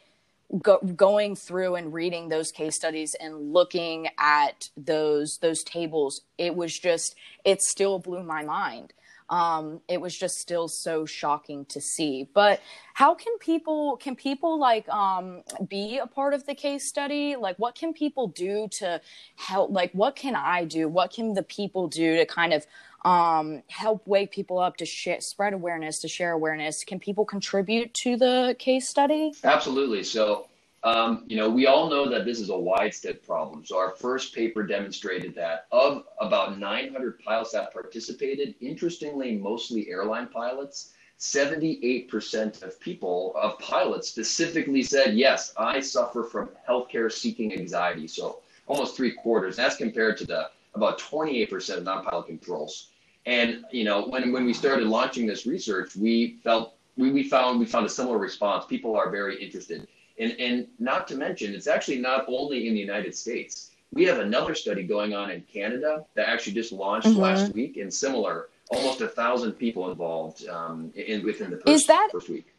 go, 0.61 0.79
going 0.79 1.35
through 1.35 1.75
and 1.75 1.93
reading 1.93 2.29
those 2.29 2.51
case 2.51 2.75
studies 2.75 3.15
and 3.15 3.53
looking 3.53 4.07
at 4.17 4.69
those 4.77 5.37
those 5.39 5.63
tables, 5.63 6.21
it 6.37 6.55
was 6.55 6.77
just 6.77 7.15
it 7.45 7.61
still 7.61 7.99
blew 7.99 8.23
my 8.23 8.43
mind 8.43 8.93
um, 9.29 9.81
it 9.87 10.01
was 10.01 10.17
just 10.17 10.39
still 10.39 10.67
so 10.67 11.05
shocking 11.05 11.65
to 11.65 11.79
see. 11.79 12.27
But 12.33 12.61
how 12.93 13.13
can 13.13 13.37
people 13.39 13.97
can 13.97 14.15
people 14.15 14.59
like 14.59 14.89
um, 14.89 15.43
be 15.67 15.99
a 15.99 16.07
part 16.07 16.33
of 16.33 16.45
the 16.45 16.55
case 16.55 16.87
study? 16.87 17.35
Like, 17.35 17.57
what 17.57 17.75
can 17.75 17.93
people 17.93 18.27
do 18.27 18.67
to 18.79 19.01
help? 19.35 19.71
Like, 19.71 19.91
what 19.93 20.15
can 20.15 20.35
I 20.35 20.65
do? 20.65 20.87
What 20.87 21.11
can 21.13 21.33
the 21.33 21.43
people 21.43 21.87
do 21.87 22.17
to 22.17 22.25
kind 22.25 22.53
of 22.53 22.65
um, 23.05 23.63
help 23.67 24.07
wake 24.07 24.31
people 24.31 24.59
up 24.59 24.77
to 24.77 24.85
sh- 24.85 25.19
spread 25.19 25.53
awareness, 25.53 25.99
to 25.99 26.07
share 26.07 26.31
awareness? 26.31 26.83
Can 26.83 26.99
people 26.99 27.25
contribute 27.25 27.93
to 28.03 28.17
the 28.17 28.55
case 28.59 28.89
study? 28.89 29.31
Absolutely. 29.43 30.03
So 30.03 30.47
um, 30.83 31.25
you 31.27 31.35
know, 31.35 31.49
we 31.49 31.67
all 31.67 31.89
know 31.89 32.09
that 32.09 32.25
this 32.25 32.39
is 32.39 32.49
a 32.49 32.57
widespread 32.57 33.21
problem. 33.23 33.65
So 33.65 33.77
our 33.77 33.91
first 33.91 34.33
paper 34.33 34.63
demonstrated 34.63 35.35
that 35.35 35.67
of 35.71 36.05
about 36.19 36.57
900 36.57 37.19
pilots 37.19 37.51
that 37.51 37.73
participated, 37.73 38.55
interestingly, 38.61 39.35
mostly 39.35 39.89
airline 39.89 40.27
pilots, 40.27 40.93
78% 41.19 42.63
of 42.63 42.79
people, 42.79 43.35
of 43.35 43.59
pilots 43.59 44.07
specifically 44.07 44.81
said, 44.81 45.15
yes, 45.15 45.53
I 45.57 45.81
suffer 45.81 46.23
from 46.23 46.49
healthcare 46.67 47.11
seeking 47.11 47.53
anxiety. 47.53 48.07
So 48.07 48.39
almost 48.67 48.95
three 48.95 49.11
quarters. 49.11 49.57
That's 49.57 49.75
compared 49.75 50.15
to 50.19 50.25
the 50.25 50.49
about 50.79 50.99
28% 50.99 51.77
of 51.77 51.83
non-pilot 51.83 52.27
controls. 52.27 52.89
And, 53.25 53.65
you 53.71 53.83
know, 53.83 54.07
when, 54.07 54.31
when 54.31 54.45
we 54.45 54.53
started 54.53 54.87
launching 54.87 55.27
this 55.27 55.45
research, 55.45 55.95
we 55.95 56.39
felt, 56.43 56.75
we, 56.97 57.11
we 57.11 57.23
found, 57.23 57.59
we 57.59 57.65
found 57.65 57.85
a 57.85 57.89
similar 57.89 58.17
response. 58.17 58.65
People 58.65 58.95
are 58.95 59.09
very 59.09 59.43
interested 59.43 59.87
and, 60.19 60.33
and 60.39 60.67
not 60.77 61.07
to 61.07 61.15
mention, 61.15 61.55
it's 61.55 61.67
actually 61.67 61.99
not 61.99 62.25
only 62.27 62.67
in 62.67 62.73
the 62.73 62.79
United 62.79 63.15
States. 63.15 63.71
We 63.93 64.03
have 64.03 64.19
another 64.19 64.53
study 64.53 64.83
going 64.83 65.15
on 65.15 65.31
in 65.31 65.41
Canada 65.41 66.05
that 66.15 66.27
actually 66.27 66.53
just 66.53 66.71
launched 66.71 67.07
mm-hmm. 67.07 67.19
last 67.19 67.53
week, 67.53 67.77
and 67.77 67.91
similar, 67.91 68.49
almost 68.69 69.01
a 69.01 69.07
thousand 69.07 69.53
people 69.53 69.89
involved 69.89 70.47
um, 70.47 70.91
in 70.95 71.23
within 71.25 71.49
the 71.49 71.57
first, 71.57 71.69
Is 71.69 71.87
that, 71.87 72.09
first 72.11 72.29
week. 72.29 72.53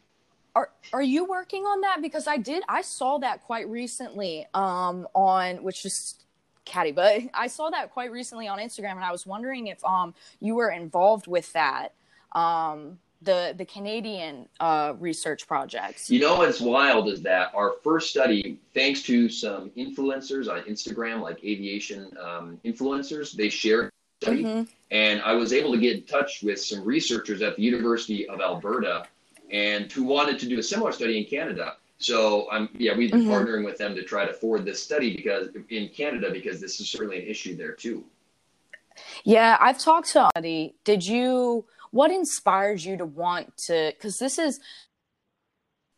Are 0.53 0.69
are 0.91 1.03
you 1.03 1.23
working 1.23 1.63
on 1.63 1.79
that? 1.81 2.01
Because 2.01 2.27
I 2.27 2.35
did, 2.35 2.63
I 2.67 2.81
saw 2.81 3.19
that 3.19 3.43
quite 3.43 3.69
recently 3.69 4.45
um, 4.53 5.07
on 5.15 5.63
which 5.63 5.85
is 5.85 6.15
catty, 6.65 6.91
but 6.91 7.21
I 7.33 7.47
saw 7.47 7.69
that 7.69 7.91
quite 7.91 8.11
recently 8.11 8.47
on 8.47 8.59
Instagram, 8.59 8.91
and 8.91 9.03
I 9.03 9.11
was 9.11 9.25
wondering 9.25 9.67
if 9.67 9.83
um, 9.83 10.13
you 10.39 10.55
were 10.55 10.69
involved 10.69 11.27
with 11.27 11.51
that. 11.53 11.93
Um, 12.33 12.99
the 13.21 13.53
the 13.57 13.65
Canadian 13.65 14.47
uh, 14.59 14.93
research 14.99 15.47
projects. 15.47 16.09
You 16.09 16.19
know 16.19 16.37
what's 16.37 16.59
wild 16.59 17.07
is 17.07 17.21
that 17.21 17.51
our 17.53 17.73
first 17.83 18.09
study, 18.09 18.59
thanks 18.73 19.03
to 19.03 19.29
some 19.29 19.69
influencers 19.71 20.51
on 20.51 20.61
Instagram, 20.63 21.21
like 21.21 21.43
aviation 21.43 22.11
um, 22.19 22.59
influencers, 22.65 23.33
they 23.33 23.49
shared 23.49 23.91
study, 24.21 24.43
mm-hmm. 24.43 24.63
and 24.89 25.21
I 25.21 25.33
was 25.33 25.53
able 25.53 25.71
to 25.73 25.77
get 25.77 25.97
in 25.97 26.03
touch 26.03 26.41
with 26.41 26.59
some 26.59 26.83
researchers 26.83 27.41
at 27.41 27.55
the 27.57 27.61
University 27.61 28.27
of 28.27 28.41
Alberta, 28.41 29.05
and 29.51 29.91
who 29.91 30.03
wanted 30.03 30.39
to 30.39 30.47
do 30.47 30.57
a 30.57 30.63
similar 30.63 30.91
study 30.91 31.19
in 31.19 31.25
Canada. 31.25 31.75
So 32.01 32.49
I'm 32.51 32.69
yeah, 32.73 32.95
we've 32.95 33.11
been 33.11 33.21
mm-hmm. 33.21 33.31
partnering 33.31 33.65
with 33.65 33.77
them 33.77 33.95
to 33.95 34.03
try 34.03 34.25
to 34.25 34.33
forward 34.33 34.65
this 34.65 34.81
study 34.81 35.15
because 35.15 35.49
in 35.69 35.89
Canada 35.89 36.31
because 36.31 36.59
this 36.59 36.79
is 36.79 36.89
certainly 36.89 37.21
an 37.21 37.27
issue 37.27 37.55
there 37.55 37.73
too. 37.73 38.03
Yeah, 39.23 39.57
I've 39.59 39.79
talked 39.79 40.07
to 40.07 40.29
somebody. 40.33 40.75
Did 40.83 41.05
you? 41.05 41.65
what 41.91 42.09
inspires 42.09 42.85
you 42.85 42.97
to 42.97 43.05
want 43.05 43.55
to 43.57 43.91
because 43.95 44.17
this 44.17 44.39
is 44.39 44.59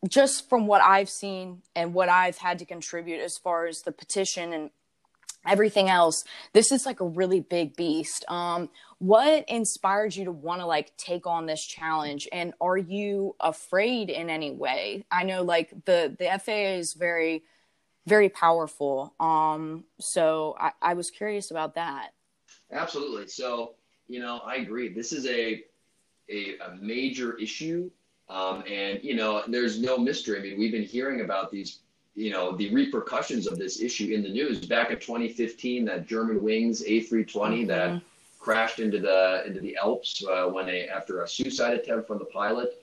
just 0.09 0.49
from 0.49 0.67
what 0.67 0.81
I've 0.81 1.09
seen 1.09 1.61
and 1.75 1.93
what 1.93 2.09
I've 2.09 2.37
had 2.37 2.59
to 2.59 2.65
contribute 2.65 3.21
as 3.21 3.37
far 3.37 3.67
as 3.67 3.83
the 3.83 3.91
petition 3.91 4.51
and 4.51 4.69
everything 5.45 5.89
else, 5.89 6.23
this 6.53 6.71
is 6.71 6.85
like 6.85 6.99
a 6.99 7.05
really 7.05 7.39
big 7.39 7.75
beast. 7.75 8.25
Um, 8.27 8.69
what 8.99 9.45
inspired 9.47 10.15
you 10.15 10.25
to 10.25 10.31
want 10.31 10.61
to 10.61 10.65
like 10.65 10.95
take 10.97 11.27
on 11.27 11.45
this 11.45 11.65
challenge? 11.65 12.27
And 12.31 12.53
are 12.61 12.77
you 12.77 13.35
afraid 13.39 14.09
in 14.09 14.29
any 14.29 14.51
way? 14.51 15.05
I 15.11 15.23
know 15.23 15.43
like 15.43 15.69
the 15.85 16.15
the 16.17 16.39
FAA 16.39 16.77
is 16.77 16.93
very 16.93 17.43
very 18.05 18.29
powerful. 18.29 19.13
Um, 19.19 19.85
so 19.99 20.55
I, 20.59 20.71
I 20.81 20.93
was 20.93 21.09
curious 21.09 21.51
about 21.51 21.75
that. 21.75 22.09
Absolutely. 22.71 23.27
So 23.27 23.75
you 24.07 24.19
know, 24.19 24.41
I 24.45 24.55
agree. 24.55 24.93
This 24.93 25.11
is 25.11 25.25
a 25.25 25.63
a, 26.29 26.57
a 26.59 26.75
major 26.79 27.37
issue. 27.37 27.89
Um, 28.29 28.63
and, 28.69 28.99
you 29.03 29.15
know, 29.15 29.43
there's 29.47 29.79
no 29.79 29.97
mystery. 29.97 30.39
I 30.39 30.41
mean, 30.41 30.57
we've 30.57 30.71
been 30.71 30.83
hearing 30.83 31.21
about 31.21 31.51
these, 31.51 31.79
you 32.15 32.31
know, 32.31 32.55
the 32.55 32.73
repercussions 32.73 33.47
of 33.47 33.57
this 33.57 33.81
issue 33.81 34.13
in 34.13 34.21
the 34.21 34.29
news. 34.29 34.65
Back 34.65 34.91
in 34.91 34.99
2015, 34.99 35.85
that 35.85 36.07
Germanwings 36.07 36.87
A320 36.87 37.25
mm-hmm. 37.25 37.67
that 37.67 38.01
crashed 38.39 38.79
into 38.79 38.99
the 38.99 39.43
into 39.45 39.59
the 39.59 39.75
Alps 39.77 40.23
uh, 40.29 40.45
when 40.47 40.69
a 40.69 40.87
after 40.87 41.23
a 41.23 41.27
suicide 41.27 41.73
attempt 41.73 42.07
from 42.07 42.19
the 42.19 42.25
pilot. 42.25 42.79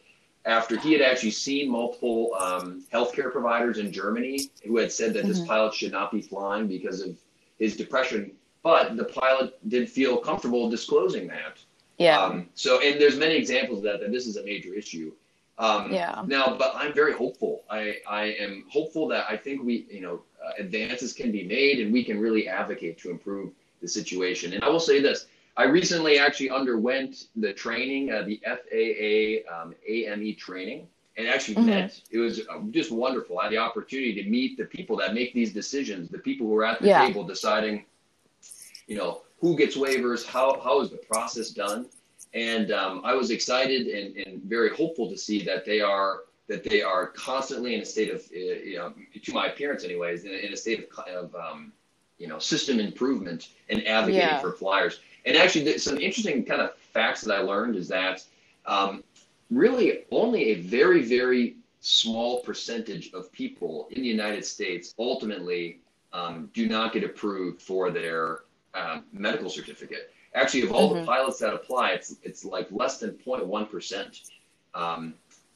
After 0.47 0.79
he 0.79 0.93
had 0.95 1.03
actually 1.03 1.33
seen 1.33 1.71
multiple 1.71 2.35
um, 2.41 2.83
healthcare 2.91 3.31
providers 3.31 3.77
in 3.77 3.93
Germany 3.93 4.41
who 4.65 4.79
had 4.79 4.91
said 4.91 5.13
that 5.13 5.21
mm-hmm. 5.21 5.29
this 5.29 5.41
pilot 5.41 5.75
should 5.75 5.93
not 5.93 6.11
be 6.11 6.23
flying 6.23 6.67
because 6.67 7.03
of 7.03 7.15
his 7.59 7.77
depression, 7.77 8.33
but 8.63 8.97
the 8.97 9.05
pilot 9.05 9.59
did 9.69 9.91
feel 9.91 10.17
comfortable 10.17 10.71
disclosing 10.71 11.29
that. 11.29 11.59
Yeah. 11.99 12.19
Um, 12.19 12.49
so, 12.55 12.81
and 12.81 12.99
there's 12.99 13.19
many 13.19 13.35
examples 13.35 13.79
of 13.79 13.85
that, 13.85 14.01
that 14.01 14.11
this 14.11 14.27
is 14.27 14.39
a 14.39 14.43
major 14.43 14.73
issue. 14.73 15.13
Um, 15.61 15.93
yeah. 15.93 16.23
Now, 16.27 16.57
but 16.57 16.73
I'm 16.75 16.95
very 16.95 17.13
hopeful. 17.13 17.65
I, 17.71 17.99
I 18.09 18.23
am 18.41 18.65
hopeful 18.71 19.07
that 19.09 19.27
I 19.29 19.37
think 19.37 19.63
we, 19.63 19.87
you 19.91 20.01
know, 20.01 20.23
uh, 20.45 20.53
advances 20.59 21.13
can 21.13 21.31
be 21.31 21.45
made 21.45 21.81
and 21.81 21.93
we 21.93 22.03
can 22.03 22.19
really 22.19 22.49
advocate 22.49 22.99
to 23.01 23.11
improve 23.11 23.53
the 23.83 23.89
situation. 23.89 24.55
And 24.55 24.65
I 24.65 24.71
will 24.71 24.81
say 24.81 25.03
this. 25.03 25.27
I 25.59 25.65
recently 25.65 26.19
actually 26.19 26.49
underwent 26.49 27.27
the 27.37 27.53
training, 27.53 28.11
uh, 28.11 28.23
the 28.23 28.41
FAA 28.43 29.55
um, 29.55 29.75
AME 29.87 30.35
training, 30.37 30.89
and 31.19 31.29
actually 31.29 31.57
mm-hmm. 31.57 31.67
met. 31.67 32.01
It 32.11 32.19
was 32.19 32.41
uh, 32.49 32.61
just 32.71 32.91
wonderful. 32.91 33.39
I 33.39 33.45
had 33.45 33.53
the 33.53 33.59
opportunity 33.59 34.15
to 34.23 34.31
meet 34.31 34.57
the 34.57 34.65
people 34.65 34.97
that 34.97 35.13
make 35.13 35.35
these 35.35 35.53
decisions, 35.53 36.09
the 36.09 36.19
people 36.19 36.47
who 36.47 36.57
are 36.57 36.65
at 36.65 36.81
the 36.81 36.89
yeah. 36.89 37.07
table 37.07 37.25
deciding, 37.25 37.85
you 38.87 38.97
know, 38.97 39.23
who 39.41 39.57
gets 39.57 39.77
waivers, 39.77 40.25
how, 40.25 40.59
how 40.61 40.81
is 40.81 40.91
the 40.91 40.97
process 40.97 41.51
done. 41.51 41.87
And 42.35 42.71
um, 42.71 43.03
I 43.05 43.15
was 43.15 43.31
excited 43.31 43.87
and, 43.89 44.17
and 44.17 44.43
very 44.43 44.71
hopeful 44.71 45.09
to 45.11 45.17
see 45.17 45.43
that 45.45 45.65
they 45.65 45.81
are 45.81 46.21
that 46.49 46.65
they 46.65 46.83
are 46.83 47.07
constantly 47.07 47.75
in 47.77 47.81
a 47.81 47.85
state 47.85 48.13
of, 48.13 48.21
uh, 48.35 48.39
you 48.39 48.77
know, 48.77 48.93
to 49.23 49.33
my 49.33 49.47
appearance 49.47 49.85
anyways, 49.85 50.25
in, 50.25 50.33
in 50.33 50.53
a 50.53 50.57
state 50.57 50.89
of, 50.99 51.07
of 51.07 51.35
um, 51.37 51.73
you 52.19 52.27
know, 52.27 52.41
system 52.41 52.81
improvement 52.81 53.51
and 53.69 53.87
advocating 53.87 54.21
yeah. 54.21 54.41
for 54.41 54.53
flyers. 54.53 55.01
And 55.25 55.37
actually, 55.37 55.79
some 55.79 55.99
interesting 55.99 56.45
kind 56.45 56.61
of 56.61 56.75
facts 56.77 57.21
that 57.23 57.35
I 57.35 57.41
learned 57.41 57.77
is 57.77 57.87
that 57.89 58.25
um, 58.67 59.05
really 59.51 60.05
only 60.11 60.51
a 60.51 60.55
very, 60.57 61.03
very 61.03 61.57
small 61.81 62.41
percentage 62.41 63.13
of 63.15 63.33
people 63.33 63.89
in 63.93 64.03
the 64.03 64.09
United 64.09 64.45
States 64.45 64.95
ultimately 64.99 65.81
um, 66.13 66.51
do 66.53 66.69
not 66.69 66.93
get 66.93 67.05
approved 67.05 67.63
for 67.63 67.91
their 67.91 68.41
um, 68.75 69.05
medical 69.13 69.49
certificate. 69.49 70.13
Actually, 70.35 70.63
of 70.63 70.73
all 70.73 70.91
mm-hmm. 70.91 71.01
the 71.01 71.07
pilots 71.07 71.39
that 71.39 71.53
apply, 71.53 71.91
it's 71.91 72.17
it's 72.23 72.45
like 72.45 72.69
less 72.71 72.99
than 72.99 73.11
0.1 73.13 73.71
percent. 73.71 74.21
Um, 74.75 75.15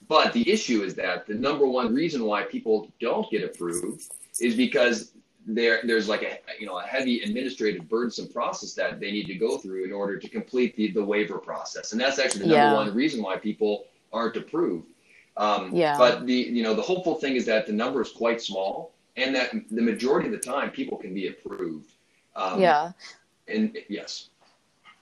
but 0.09 0.33
the 0.33 0.51
issue 0.51 0.83
is 0.83 0.95
that 0.97 1.27
the 1.27 1.35
number 1.35 1.67
one 1.67 1.95
reason 1.95 2.25
why 2.25 2.43
people 2.43 2.91
don't 3.01 3.31
get 3.31 3.43
approved 3.43 4.13
is 4.41 4.55
because 4.55 5.13
there 5.47 5.81
there's 5.85 6.09
like 6.09 6.23
a 6.23 6.39
you 6.59 6.67
know 6.67 6.79
a 6.79 6.83
heavy 6.83 7.23
administrative 7.23 7.89
burdensome 7.89 8.29
process 8.29 8.75
that 8.75 9.01
they 9.01 9.11
need 9.11 9.27
to 9.27 9.35
go 9.35 9.59
through 9.59 9.85
in 9.85 9.93
order 9.93 10.19
to 10.19 10.29
complete 10.29 10.75
the, 10.77 10.91
the 10.91 11.05
waiver 11.05 11.39
process, 11.39 11.93
and 11.93 12.01
that's 12.01 12.19
actually 12.19 12.43
the 12.43 12.49
number 12.49 12.65
yeah. 12.65 12.75
one 12.75 12.95
reason 12.95 13.23
why 13.23 13.37
people 13.37 13.87
aren't 14.13 14.37
approved. 14.37 14.87
Um, 15.37 15.75
yeah. 15.75 15.99
But 15.99 16.27
the 16.27 16.35
you 16.35 16.63
know 16.63 16.75
the 16.75 16.83
hopeful 16.83 17.17
thing 17.17 17.37
is 17.37 17.45
that 17.47 17.67
the 17.67 17.73
number 17.73 18.01
is 18.03 18.11
quite 18.11 18.41
small, 18.41 18.93
and 19.17 19.35
that 19.35 19.53
the 19.71 19.83
majority 19.83 20.27
of 20.29 20.33
the 20.33 20.39
time 20.39 20.71
people 20.71 20.97
can 20.97 21.13
be 21.13 21.29
approved. 21.29 21.93
Um, 22.37 22.61
yeah. 22.61 22.93
And 23.47 23.77
yes. 23.89 24.31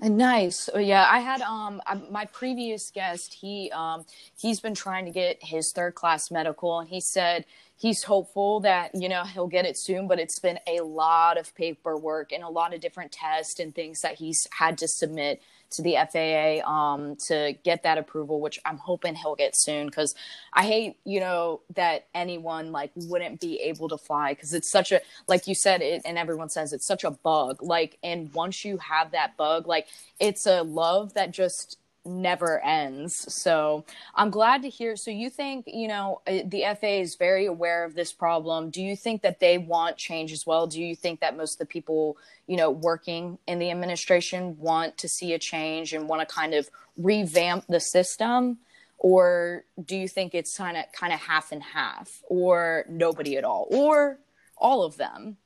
Nice. 0.02 0.71
Oh, 0.75 0.78
yeah, 0.80 1.09
I 1.11 1.21
had 1.21 1.42
um 1.42 1.82
my 2.11 2.26
previous 2.26 2.90
guest. 2.92 3.35
He 3.35 3.71
um 3.73 4.06
he's 4.40 4.61
been 4.61 4.75
trying 4.76 5.06
to 5.06 5.12
get 5.12 5.38
his 5.42 5.73
third 5.73 5.97
class 5.97 6.30
medical, 6.30 6.80
and 6.80 6.88
he 6.88 7.00
said 7.00 7.47
he's 7.76 8.04
hopeful 8.04 8.61
that 8.61 8.92
you 8.94 9.11
know 9.11 9.25
he'll 9.25 9.49
get 9.49 9.66
it 9.66 9.76
soon. 9.78 10.09
But 10.09 10.21
it's 10.21 10.38
been 10.40 10.61
a 10.68 10.82
lot 10.82 11.38
of 11.38 11.54
paperwork 11.56 12.32
and 12.32 12.44
a 12.44 12.49
lot 12.50 12.75
of 12.75 12.80
different 12.80 13.12
tests 13.12 13.61
and 13.61 13.75
things 13.75 14.02
that 14.02 14.16
he's 14.16 14.49
had 14.59 14.78
to 14.78 14.88
submit 14.88 15.42
to 15.73 15.83
the 15.83 15.97
FAA 16.11 16.69
um, 16.69 17.17
to 17.26 17.55
get 17.64 17.83
that 17.83 17.99
approval, 17.99 18.41
which 18.41 18.59
I'm 18.64 18.79
hoping 18.79 19.14
he'll 19.14 19.35
get 19.35 19.57
soon. 19.57 19.87
Because 19.87 20.14
I 20.52 20.64
hate, 20.64 20.97
you 21.05 21.21
know, 21.21 21.61
that 21.75 22.07
anyone 22.14 22.73
like 22.73 22.91
wouldn't 22.95 23.41
be 23.41 23.61
able 23.61 23.88
to 23.88 23.99
fly 23.99 24.35
because 24.35 24.55
it's 24.55 24.71
such 24.71 24.93
a, 24.93 25.00
like 25.29 25.47
you 25.47 25.55
said, 25.55 25.83
it, 25.83 26.02
and 26.05 26.19
everyone 26.19 26.49
says 26.49 26.73
it's 26.73 26.87
such 26.87 27.05
a 27.05 27.11
bug. 27.11 27.62
Like, 27.62 27.99
and 28.02 28.33
once 28.35 28.64
you 28.64 28.79
have 28.79 29.12
that 29.12 29.37
bug, 29.37 29.67
like 29.67 29.87
it's 30.21 30.47
a 30.47 30.62
love 30.62 31.14
that 31.14 31.31
just 31.31 31.79
never 32.04 32.61
ends. 32.64 33.32
So 33.32 33.85
I'm 34.14 34.30
glad 34.30 34.62
to 34.62 34.68
hear. 34.68 34.97
So 34.97 35.11
you 35.11 35.30
think, 35.30 35.64
you 35.66 35.88
know, 35.88 36.21
uh, 36.26 36.40
the 36.44 36.64
FAA 36.80 37.00
is 37.00 37.16
very 37.16 37.47
aware 37.47 37.85
of 37.85 37.94
this 37.94 38.12
problem. 38.12 38.71
Do 38.71 38.82
you 38.82 38.97
think 38.97 39.23
that 39.23 39.40
they 39.40 39.59
want 39.59 39.97
change 39.97 40.32
as 40.32 40.47
well? 40.47 40.66
Do 40.66 40.82
you 40.82 40.97
think 40.97 41.21
that 41.21 41.37
most 41.37 41.54
of 41.54 41.59
the 41.59 41.66
people, 41.66 42.16
you 42.47 42.56
know, 42.56 42.71
working 42.71 43.38
in 43.47 43.59
the 43.59 43.71
administration 43.71 44.59
want 44.59 44.99
to 44.99 45.09
see 45.09 45.32
a 45.32 45.38
change 45.38 45.92
and 45.92 46.09
want 46.09 46.26
to 46.26 46.35
kind 46.35 46.54
of 46.54 46.68
revamp 46.97 47.66
the 47.68 47.80
system? 47.80 48.59
Or 48.99 49.64
do 49.85 49.97
you 49.97 50.06
think 50.06 50.35
it's 50.35 50.56
kind 50.56 50.76
of 50.76 50.85
kind 50.92 51.12
of 51.12 51.21
half 51.21 51.50
and 51.50 51.62
half, 51.62 52.23
or 52.28 52.85
nobody 52.88 53.37
at 53.37 53.42
all, 53.42 53.66
or 53.71 54.18
all 54.56 54.85
of 54.85 54.97
them? 54.97 55.37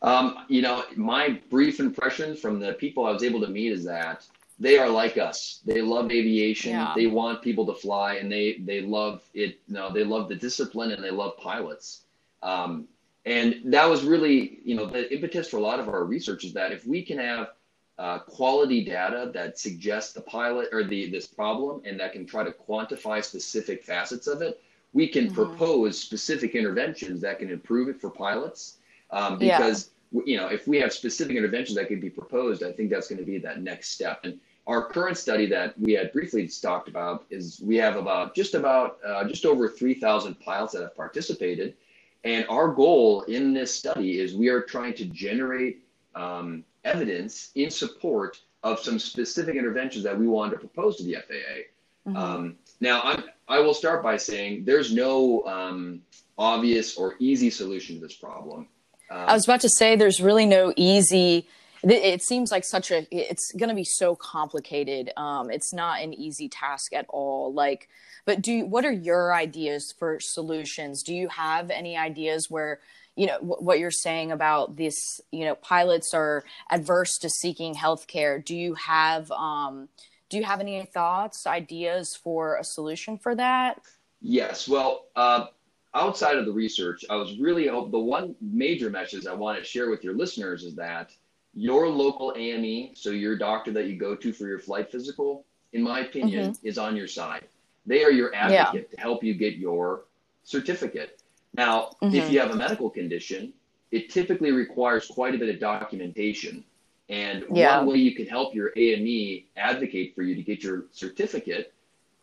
Um, 0.00 0.44
you 0.48 0.60
know, 0.62 0.84
my 0.96 1.40
brief 1.50 1.80
impression 1.80 2.36
from 2.36 2.60
the 2.60 2.74
people 2.74 3.06
I 3.06 3.10
was 3.10 3.22
able 3.22 3.40
to 3.40 3.48
meet 3.48 3.72
is 3.72 3.84
that 3.84 4.26
they 4.58 4.78
are 4.78 4.88
like 4.88 5.18
us. 5.18 5.60
They 5.64 5.82
love 5.82 6.10
aviation. 6.10 6.72
Yeah. 6.72 6.92
They 6.94 7.06
want 7.06 7.42
people 7.42 7.66
to 7.66 7.74
fly, 7.74 8.14
and 8.14 8.30
they 8.30 8.58
they 8.58 8.80
love 8.80 9.22
it. 9.34 9.58
You 9.66 9.74
know, 9.74 9.92
they 9.92 10.04
love 10.04 10.28
the 10.28 10.36
discipline, 10.36 10.92
and 10.92 11.02
they 11.02 11.10
love 11.10 11.36
pilots. 11.38 12.02
Um, 12.42 12.86
and 13.26 13.60
that 13.72 13.88
was 13.88 14.04
really, 14.04 14.60
you 14.64 14.74
know, 14.74 14.86
the 14.86 15.12
impetus 15.12 15.48
for 15.48 15.56
a 15.56 15.60
lot 15.60 15.80
of 15.80 15.88
our 15.88 16.04
research 16.04 16.44
is 16.44 16.52
that 16.52 16.72
if 16.72 16.86
we 16.86 17.02
can 17.02 17.18
have 17.18 17.52
uh, 17.98 18.18
quality 18.18 18.84
data 18.84 19.30
that 19.32 19.58
suggests 19.58 20.12
the 20.12 20.20
pilot 20.20 20.68
or 20.72 20.84
the 20.84 21.10
this 21.10 21.26
problem, 21.26 21.82
and 21.84 21.98
that 21.98 22.12
can 22.12 22.24
try 22.26 22.44
to 22.44 22.52
quantify 22.52 23.24
specific 23.24 23.82
facets 23.82 24.26
of 24.26 24.40
it, 24.40 24.62
we 24.92 25.08
can 25.08 25.26
mm-hmm. 25.26 25.34
propose 25.34 25.98
specific 25.98 26.54
interventions 26.54 27.20
that 27.22 27.40
can 27.40 27.50
improve 27.50 27.88
it 27.88 28.00
for 28.00 28.10
pilots. 28.10 28.76
Um, 29.10 29.38
because. 29.38 29.90
You 30.24 30.36
know, 30.36 30.46
if 30.46 30.68
we 30.68 30.78
have 30.78 30.92
specific 30.92 31.36
interventions 31.36 31.76
that 31.76 31.88
could 31.88 32.00
be 32.00 32.10
proposed, 32.10 32.62
I 32.62 32.72
think 32.72 32.90
that's 32.90 33.08
going 33.08 33.18
to 33.18 33.24
be 33.24 33.38
that 33.38 33.62
next 33.62 33.90
step. 33.90 34.20
And 34.24 34.38
our 34.66 34.86
current 34.86 35.18
study 35.18 35.46
that 35.46 35.78
we 35.78 35.92
had 35.92 36.12
briefly 36.12 36.48
talked 36.48 36.88
about 36.88 37.26
is 37.30 37.60
we 37.62 37.76
have 37.76 37.96
about 37.96 38.34
just 38.34 38.54
about 38.54 38.98
uh, 39.06 39.24
just 39.24 39.44
over 39.44 39.68
3,000 39.68 40.38
pilots 40.40 40.72
that 40.72 40.82
have 40.82 40.96
participated. 40.96 41.74
And 42.22 42.46
our 42.48 42.68
goal 42.68 43.22
in 43.22 43.52
this 43.52 43.74
study 43.74 44.20
is 44.20 44.34
we 44.34 44.48
are 44.48 44.62
trying 44.62 44.94
to 44.94 45.04
generate 45.06 45.84
um, 46.14 46.64
evidence 46.84 47.50
in 47.54 47.70
support 47.70 48.40
of 48.62 48.80
some 48.80 48.98
specific 48.98 49.56
interventions 49.56 50.04
that 50.04 50.18
we 50.18 50.26
want 50.26 50.52
to 50.52 50.58
propose 50.58 50.96
to 50.96 51.02
the 51.02 51.14
FAA. 51.14 52.08
Mm-hmm. 52.08 52.16
Um, 52.16 52.56
now, 52.80 53.02
I'm, 53.02 53.24
I 53.48 53.58
will 53.58 53.74
start 53.74 54.02
by 54.02 54.16
saying 54.16 54.64
there's 54.64 54.94
no 54.94 55.44
um, 55.44 56.00
obvious 56.38 56.96
or 56.96 57.16
easy 57.18 57.50
solution 57.50 57.96
to 57.96 58.00
this 58.00 58.16
problem. 58.16 58.68
I 59.10 59.32
was 59.32 59.44
about 59.44 59.60
to 59.62 59.68
say 59.68 59.96
there's 59.96 60.20
really 60.20 60.46
no 60.46 60.72
easy 60.76 61.48
it 61.86 62.22
seems 62.22 62.50
like 62.50 62.64
such 62.64 62.90
a 62.90 63.06
it's 63.10 63.52
going 63.52 63.68
to 63.68 63.74
be 63.74 63.84
so 63.84 64.16
complicated. 64.16 65.10
Um 65.16 65.50
it's 65.50 65.72
not 65.72 66.00
an 66.02 66.14
easy 66.14 66.48
task 66.48 66.92
at 66.92 67.06
all 67.08 67.52
like 67.52 67.88
but 68.24 68.40
do 68.40 68.64
what 68.64 68.84
are 68.84 68.92
your 68.92 69.34
ideas 69.34 69.92
for 69.98 70.18
solutions? 70.20 71.02
Do 71.02 71.14
you 71.14 71.28
have 71.28 71.70
any 71.70 71.96
ideas 71.96 72.46
where 72.48 72.80
you 73.16 73.26
know 73.26 73.38
w- 73.38 73.56
what 73.56 73.78
you're 73.78 73.90
saying 73.90 74.32
about 74.32 74.76
this 74.76 75.20
you 75.30 75.44
know 75.44 75.54
pilots 75.54 76.12
are 76.14 76.44
adverse 76.70 77.18
to 77.18 77.28
seeking 77.30 77.74
health 77.74 78.06
care 78.06 78.38
do 78.40 78.56
you 78.56 78.74
have 78.74 79.30
um 79.30 79.88
do 80.30 80.38
you 80.38 80.44
have 80.44 80.60
any 80.60 80.84
thoughts 80.84 81.46
ideas 81.46 82.16
for 82.16 82.56
a 82.56 82.64
solution 82.64 83.18
for 83.18 83.34
that? 83.36 83.80
Yes 84.20 84.66
well 84.66 85.04
uh 85.14 85.46
outside 85.94 86.36
of 86.36 86.44
the 86.46 86.52
research 86.52 87.04
i 87.10 87.16
was 87.16 87.38
really 87.38 87.66
the 87.66 87.98
one 87.98 88.34
major 88.40 88.90
message 88.90 89.26
i 89.26 89.32
want 89.32 89.58
to 89.58 89.64
share 89.64 89.90
with 89.90 90.02
your 90.02 90.14
listeners 90.14 90.64
is 90.64 90.74
that 90.74 91.12
your 91.54 91.88
local 91.88 92.34
AME, 92.36 92.90
so 92.94 93.10
your 93.10 93.36
doctor 93.36 93.72
that 93.72 93.86
you 93.86 93.96
go 93.96 94.14
to 94.16 94.32
for 94.32 94.46
your 94.46 94.58
flight 94.58 94.90
physical, 94.90 95.44
in 95.72 95.82
my 95.82 96.00
opinion, 96.00 96.52
mm-hmm. 96.52 96.66
is 96.66 96.78
on 96.78 96.96
your 96.96 97.06
side. 97.06 97.46
They 97.86 98.02
are 98.04 98.10
your 98.10 98.34
advocate 98.34 98.88
yeah. 98.90 98.96
to 98.96 99.00
help 99.00 99.22
you 99.22 99.34
get 99.34 99.54
your 99.54 100.04
certificate. 100.42 101.20
Now, 101.56 101.90
mm-hmm. 102.02 102.14
if 102.14 102.30
you 102.30 102.40
have 102.40 102.50
a 102.50 102.56
medical 102.56 102.90
condition, 102.90 103.52
it 103.92 104.10
typically 104.10 104.50
requires 104.50 105.06
quite 105.06 105.34
a 105.34 105.38
bit 105.38 105.48
of 105.48 105.60
documentation. 105.60 106.64
And 107.08 107.44
yeah. 107.52 107.78
one 107.78 107.86
way 107.86 107.96
you 107.98 108.14
can 108.14 108.26
help 108.26 108.54
your 108.54 108.72
AME 108.76 109.44
advocate 109.56 110.14
for 110.14 110.22
you 110.22 110.34
to 110.34 110.42
get 110.42 110.62
your 110.62 110.86
certificate, 110.90 111.72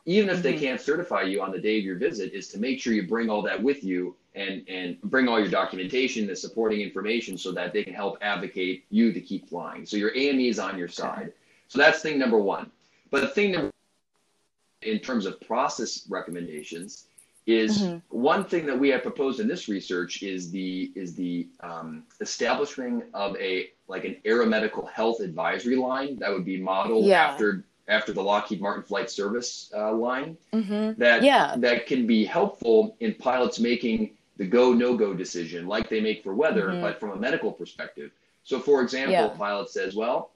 even 0.06 0.30
if 0.30 0.38
mm-hmm. 0.38 0.44
they 0.44 0.58
can't 0.58 0.82
certify 0.82 1.22
you 1.24 1.42
on 1.42 1.52
the 1.52 1.60
day 1.60 1.78
of 1.78 1.84
your 1.84 1.98
visit, 1.98 2.34
is 2.34 2.48
to 2.50 2.60
make 2.60 2.80
sure 2.80 2.94
you 2.94 3.08
bring 3.08 3.30
all 3.30 3.42
that 3.42 3.62
with 3.62 3.84
you 3.84 4.16
and 4.36 4.64
and 4.68 5.02
bring 5.04 5.28
all 5.28 5.40
your 5.40 5.50
documentation, 5.50 6.28
the 6.28 6.36
supporting 6.36 6.82
information, 6.82 7.38
so 7.38 7.52
that 7.52 7.74
they 7.74 7.84
can 7.84 7.94
help 7.94 8.18
advocate 8.22 8.86
you 8.90 9.12
to 9.14 9.22
keep 9.22 9.50
flying. 9.50 9.86
So 9.86 9.98
your 9.98 10.16
AME 10.16 10.40
is 10.40 10.60
on 10.60 10.78
your 10.78 10.88
side. 10.88 11.34
So 11.68 11.80
that's 11.80 12.02
thing 12.02 12.18
number 12.18 12.38
one. 12.38 12.72
But 13.10 13.36
thing 13.36 13.52
number 13.52 13.72
in 14.82 15.00
terms 15.00 15.26
of 15.26 15.40
process 15.42 16.06
recommendations 16.10 17.06
is 17.48 17.82
mm-hmm. 17.82 17.98
one 18.10 18.46
thing 18.46 18.66
that 18.66 18.80
we 18.80 18.90
have 18.90 19.02
proposed 19.02 19.40
in 19.40 19.48
this 19.48 19.68
research 19.68 20.22
is 20.24 20.52
the 20.52 20.92
is 20.96 21.16
the 21.16 21.48
um, 21.62 22.04
establishment 22.20 23.04
of 23.14 23.36
a 23.38 23.72
like 23.88 24.06
an 24.06 24.16
aeromedical 24.26 24.90
health 24.90 25.20
advisory 25.20 25.76
line 25.76 26.18
that 26.20 26.32
would 26.32 26.46
be 26.46 26.60
modeled 26.60 27.06
yeah. 27.06 27.24
after 27.24 27.66
after 27.91 28.13
the 28.13 28.23
Lockheed 28.23 28.62
Martin 28.62 28.84
Flight 28.84 29.12
Service 29.12 29.69
uh, 29.75 29.91
line 29.91 30.38
mm-hmm. 30.54 30.99
that 30.99 31.21
yeah. 31.21 31.56
that 31.58 31.86
can 31.86 32.08
be 32.08 32.25
helpful 32.25 32.95
in 33.01 33.13
pilots 33.13 33.60
making 33.60 34.12
the 34.38 34.47
go 34.47 34.73
no 34.73 34.95
go 34.95 35.13
decision 35.13 35.67
like 35.67 35.89
they 35.89 35.99
make 36.01 36.23
for 36.23 36.34
weather, 36.34 36.69
mm-hmm. 36.69 36.82
but 36.82 36.99
from 36.99 37.12
a 37.12 37.15
medical 37.15 37.51
perspective. 37.51 38.12
So, 38.43 38.60
for 38.60 38.82
example, 38.82 39.12
yeah. 39.12 39.27
pilot 39.27 39.69
says, 39.69 39.93
"Well, 39.93 40.32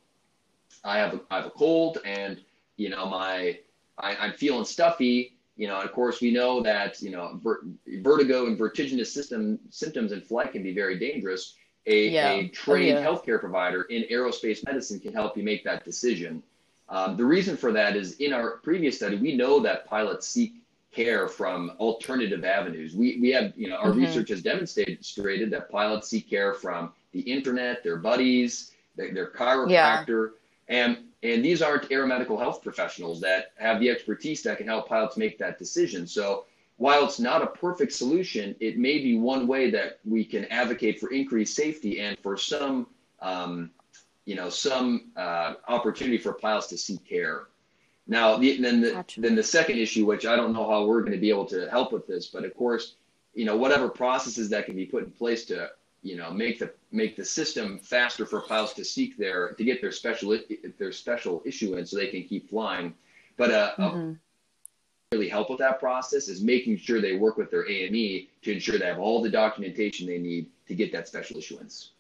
I 0.84 0.98
have 1.00 1.16
a, 1.16 1.22
I 1.32 1.38
have 1.38 1.46
a 1.46 1.50
cold, 1.50 2.00
and 2.06 2.40
you 2.76 2.90
know 2.90 3.08
my 3.08 3.58
I, 3.98 4.16
I'm 4.18 4.34
feeling 4.34 4.66
stuffy." 4.66 5.32
You 5.58 5.70
know, 5.70 5.78
and 5.78 5.86
of 5.86 5.96
course, 5.96 6.20
we 6.20 6.32
know 6.32 6.62
that 6.62 7.02
you 7.02 7.10
know 7.10 7.40
ver- 7.42 7.64
vertigo 7.88 8.48
and 8.48 8.58
vertiginous 8.58 9.12
system 9.12 9.58
symptoms 9.70 10.12
in 10.12 10.22
flight 10.22 10.52
can 10.52 10.62
be 10.62 10.74
very 10.74 11.00
dangerous. 11.00 11.56
A, 11.88 12.10
yeah. 12.10 12.32
a 12.32 12.48
trained 12.48 12.98
oh, 12.98 13.00
yeah. 13.00 13.06
healthcare 13.06 13.40
provider 13.40 13.84
in 13.84 14.04
aerospace 14.12 14.66
medicine 14.66 15.00
can 15.00 15.14
help 15.14 15.38
you 15.38 15.44
make 15.44 15.64
that 15.64 15.86
decision. 15.86 16.42
Um, 16.90 17.18
the 17.18 17.26
reason 17.26 17.58
for 17.58 17.72
that 17.72 17.96
is 17.96 18.18
in 18.18 18.34
our 18.34 18.58
previous 18.58 18.96
study, 18.98 19.18
we 19.18 19.36
know 19.36 19.60
that 19.62 19.86
pilots 19.88 20.28
seek 20.28 20.54
care 20.92 21.28
from 21.28 21.72
alternative 21.80 22.46
avenues. 22.46 22.96
We, 22.96 23.20
we 23.20 23.32
have, 23.32 23.54
you 23.58 23.70
know, 23.70 23.76
our 23.76 23.92
mm-hmm. 23.92 24.02
research 24.02 24.30
has 24.30 24.42
demonstrated 24.42 25.52
that 25.52 25.70
pilots 25.70 26.10
seek 26.10 26.30
care 26.30 26.54
from 26.54 26.94
the 27.12 27.22
internet, 27.22 27.84
their 27.84 27.98
buddies, 27.98 28.72
their, 28.96 29.14
their 29.14 29.32
chiropractor, 29.32 30.32
yeah. 30.70 30.86
and 30.86 30.98
and 31.24 31.44
these 31.44 31.62
aren't 31.64 31.90
aeromedical 31.90 32.38
health 32.38 32.62
professionals 32.62 33.20
that 33.22 33.52
have 33.58 33.80
the 33.80 33.90
expertise 33.90 34.44
that 34.44 34.60
can 34.60 34.68
help 34.68 34.88
pilots 34.88 35.18
make 35.18 35.40
that 35.40 35.58
decision. 35.58 36.06
So 36.06 36.46
while 36.78 37.04
it's 37.04 37.20
not 37.20 37.42
a 37.42 37.48
perfect 37.48 37.94
solution, 37.94 38.56
it 38.60 38.78
may 38.78 39.00
be 39.00 39.18
one 39.18 39.48
way 39.48 39.72
that 39.72 40.00
we 40.06 40.24
can 40.24 40.46
advocate 40.46 41.00
for 41.00 41.12
increased 41.12 41.56
safety 41.56 42.00
and 42.00 42.18
for 42.20 42.38
some, 42.38 42.88
um, 43.22 43.72
you 44.26 44.36
know, 44.36 44.50
some 44.50 45.12
uh, 45.16 45.54
opportunity 45.68 46.18
for 46.18 46.34
pilots 46.34 46.68
to 46.68 46.78
seek 46.78 47.06
care. 47.06 47.48
Now, 48.08 48.38
the, 48.38 48.58
then 48.62 48.82
the 48.82 48.92
gotcha. 48.92 49.22
then 49.22 49.36
the 49.36 49.44
second 49.44 49.78
issue, 49.78 50.06
which 50.06 50.26
I 50.26 50.36
don't 50.36 50.54
know 50.54 50.68
how 50.68 50.86
we're 50.86 51.02
going 51.02 51.14
to 51.14 51.20
be 51.20 51.30
able 51.30 51.46
to 51.46 51.70
help 51.70 51.92
with 51.92 52.06
this, 52.06 52.28
but 52.28 52.44
of 52.44 52.56
course, 52.56 52.96
you 53.34 53.46
know, 53.46 53.58
whatever 53.58 53.90
processes 53.90 54.50
that 54.50 54.66
can 54.66 54.76
be 54.76 54.86
put 54.86 55.04
in 55.04 55.12
place 55.12 55.46
to 55.46 55.72
you 56.06 56.16
know 56.16 56.32
make 56.32 56.60
the 56.60 56.72
make 56.92 57.16
the 57.16 57.26
system 57.26 57.80
faster 57.80 58.28
for 58.28 58.42
pilots 58.42 58.74
to 58.74 58.86
seek 58.86 59.18
their 59.18 59.54
to 59.54 59.64
get 59.64 59.82
their 59.82 59.92
special 59.92 60.38
their 60.78 60.92
special 60.92 61.42
issue 61.46 61.74
issuance 61.74 61.92
so 61.92 61.98
they 61.98 62.08
can 62.08 62.24
keep 62.24 62.48
flying. 62.50 62.94
But 63.38 63.52
uh, 63.52 63.74
mm-hmm. 63.78 64.14
really 65.12 65.28
help 65.28 65.50
with 65.50 65.60
that 65.60 65.80
process 65.80 66.28
is 66.28 66.42
making 66.42 66.78
sure 66.78 67.02
they 67.02 67.18
work 67.18 67.38
with 67.38 67.50
their 67.50 67.70
AME 67.70 68.28
to 68.44 68.52
ensure 68.52 68.78
they 68.78 68.86
have 68.86 69.00
all 69.00 69.22
the 69.22 69.30
documentation 69.30 70.06
they 70.06 70.20
need 70.20 70.46
to 70.68 70.76
get 70.76 70.92
that 70.92 71.08
special 71.08 71.38
issuance. 71.38 71.92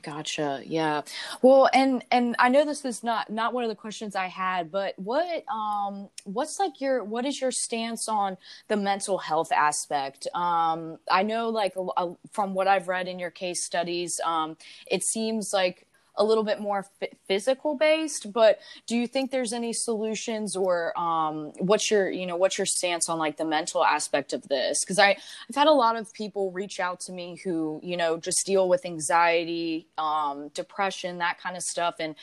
Gotcha. 0.00 0.62
Yeah. 0.64 1.02
Well, 1.42 1.68
and 1.74 2.02
and 2.10 2.34
I 2.38 2.48
know 2.48 2.64
this 2.64 2.82
is 2.86 3.04
not 3.04 3.28
not 3.28 3.52
one 3.52 3.62
of 3.62 3.68
the 3.68 3.76
questions 3.76 4.16
I 4.16 4.26
had, 4.28 4.70
but 4.70 4.94
what 4.98 5.44
um 5.52 6.08
what's 6.24 6.58
like 6.58 6.80
your 6.80 7.04
what 7.04 7.26
is 7.26 7.38
your 7.42 7.50
stance 7.50 8.08
on 8.08 8.38
the 8.68 8.76
mental 8.78 9.18
health 9.18 9.52
aspect? 9.52 10.26
Um 10.34 10.96
I 11.10 11.22
know 11.24 11.50
like 11.50 11.74
uh, 11.76 12.08
from 12.32 12.54
what 12.54 12.68
I've 12.68 12.88
read 12.88 13.06
in 13.06 13.18
your 13.18 13.30
case 13.30 13.62
studies, 13.64 14.18
um 14.24 14.56
it 14.90 15.04
seems 15.04 15.52
like 15.52 15.86
a 16.16 16.24
little 16.24 16.44
bit 16.44 16.60
more 16.60 16.86
f- 17.00 17.08
physical 17.26 17.76
based 17.76 18.32
but 18.32 18.58
do 18.86 18.96
you 18.96 19.06
think 19.06 19.30
there's 19.30 19.52
any 19.52 19.72
solutions 19.72 20.56
or 20.56 20.98
um, 20.98 21.52
what's 21.58 21.90
your 21.90 22.10
you 22.10 22.26
know 22.26 22.36
what's 22.36 22.58
your 22.58 22.66
stance 22.66 23.08
on 23.08 23.18
like 23.18 23.36
the 23.36 23.44
mental 23.44 23.84
aspect 23.84 24.32
of 24.32 24.46
this? 24.48 24.84
Because 24.84 24.98
i 24.98 25.10
i've 25.48 25.54
had 25.54 25.66
a 25.66 25.72
lot 25.72 25.96
of 25.96 26.12
people 26.12 26.50
reach 26.52 26.80
out 26.80 27.00
to 27.00 27.12
me 27.12 27.40
who 27.44 27.80
you 27.82 27.96
know 27.96 28.16
just 28.16 28.44
deal 28.46 28.68
with 28.68 28.84
anxiety 28.84 29.86
um, 29.98 30.48
depression 30.48 31.18
that 31.18 31.38
kind 31.40 31.56
of 31.56 31.62
stuff 31.62 31.96
and 31.98 32.14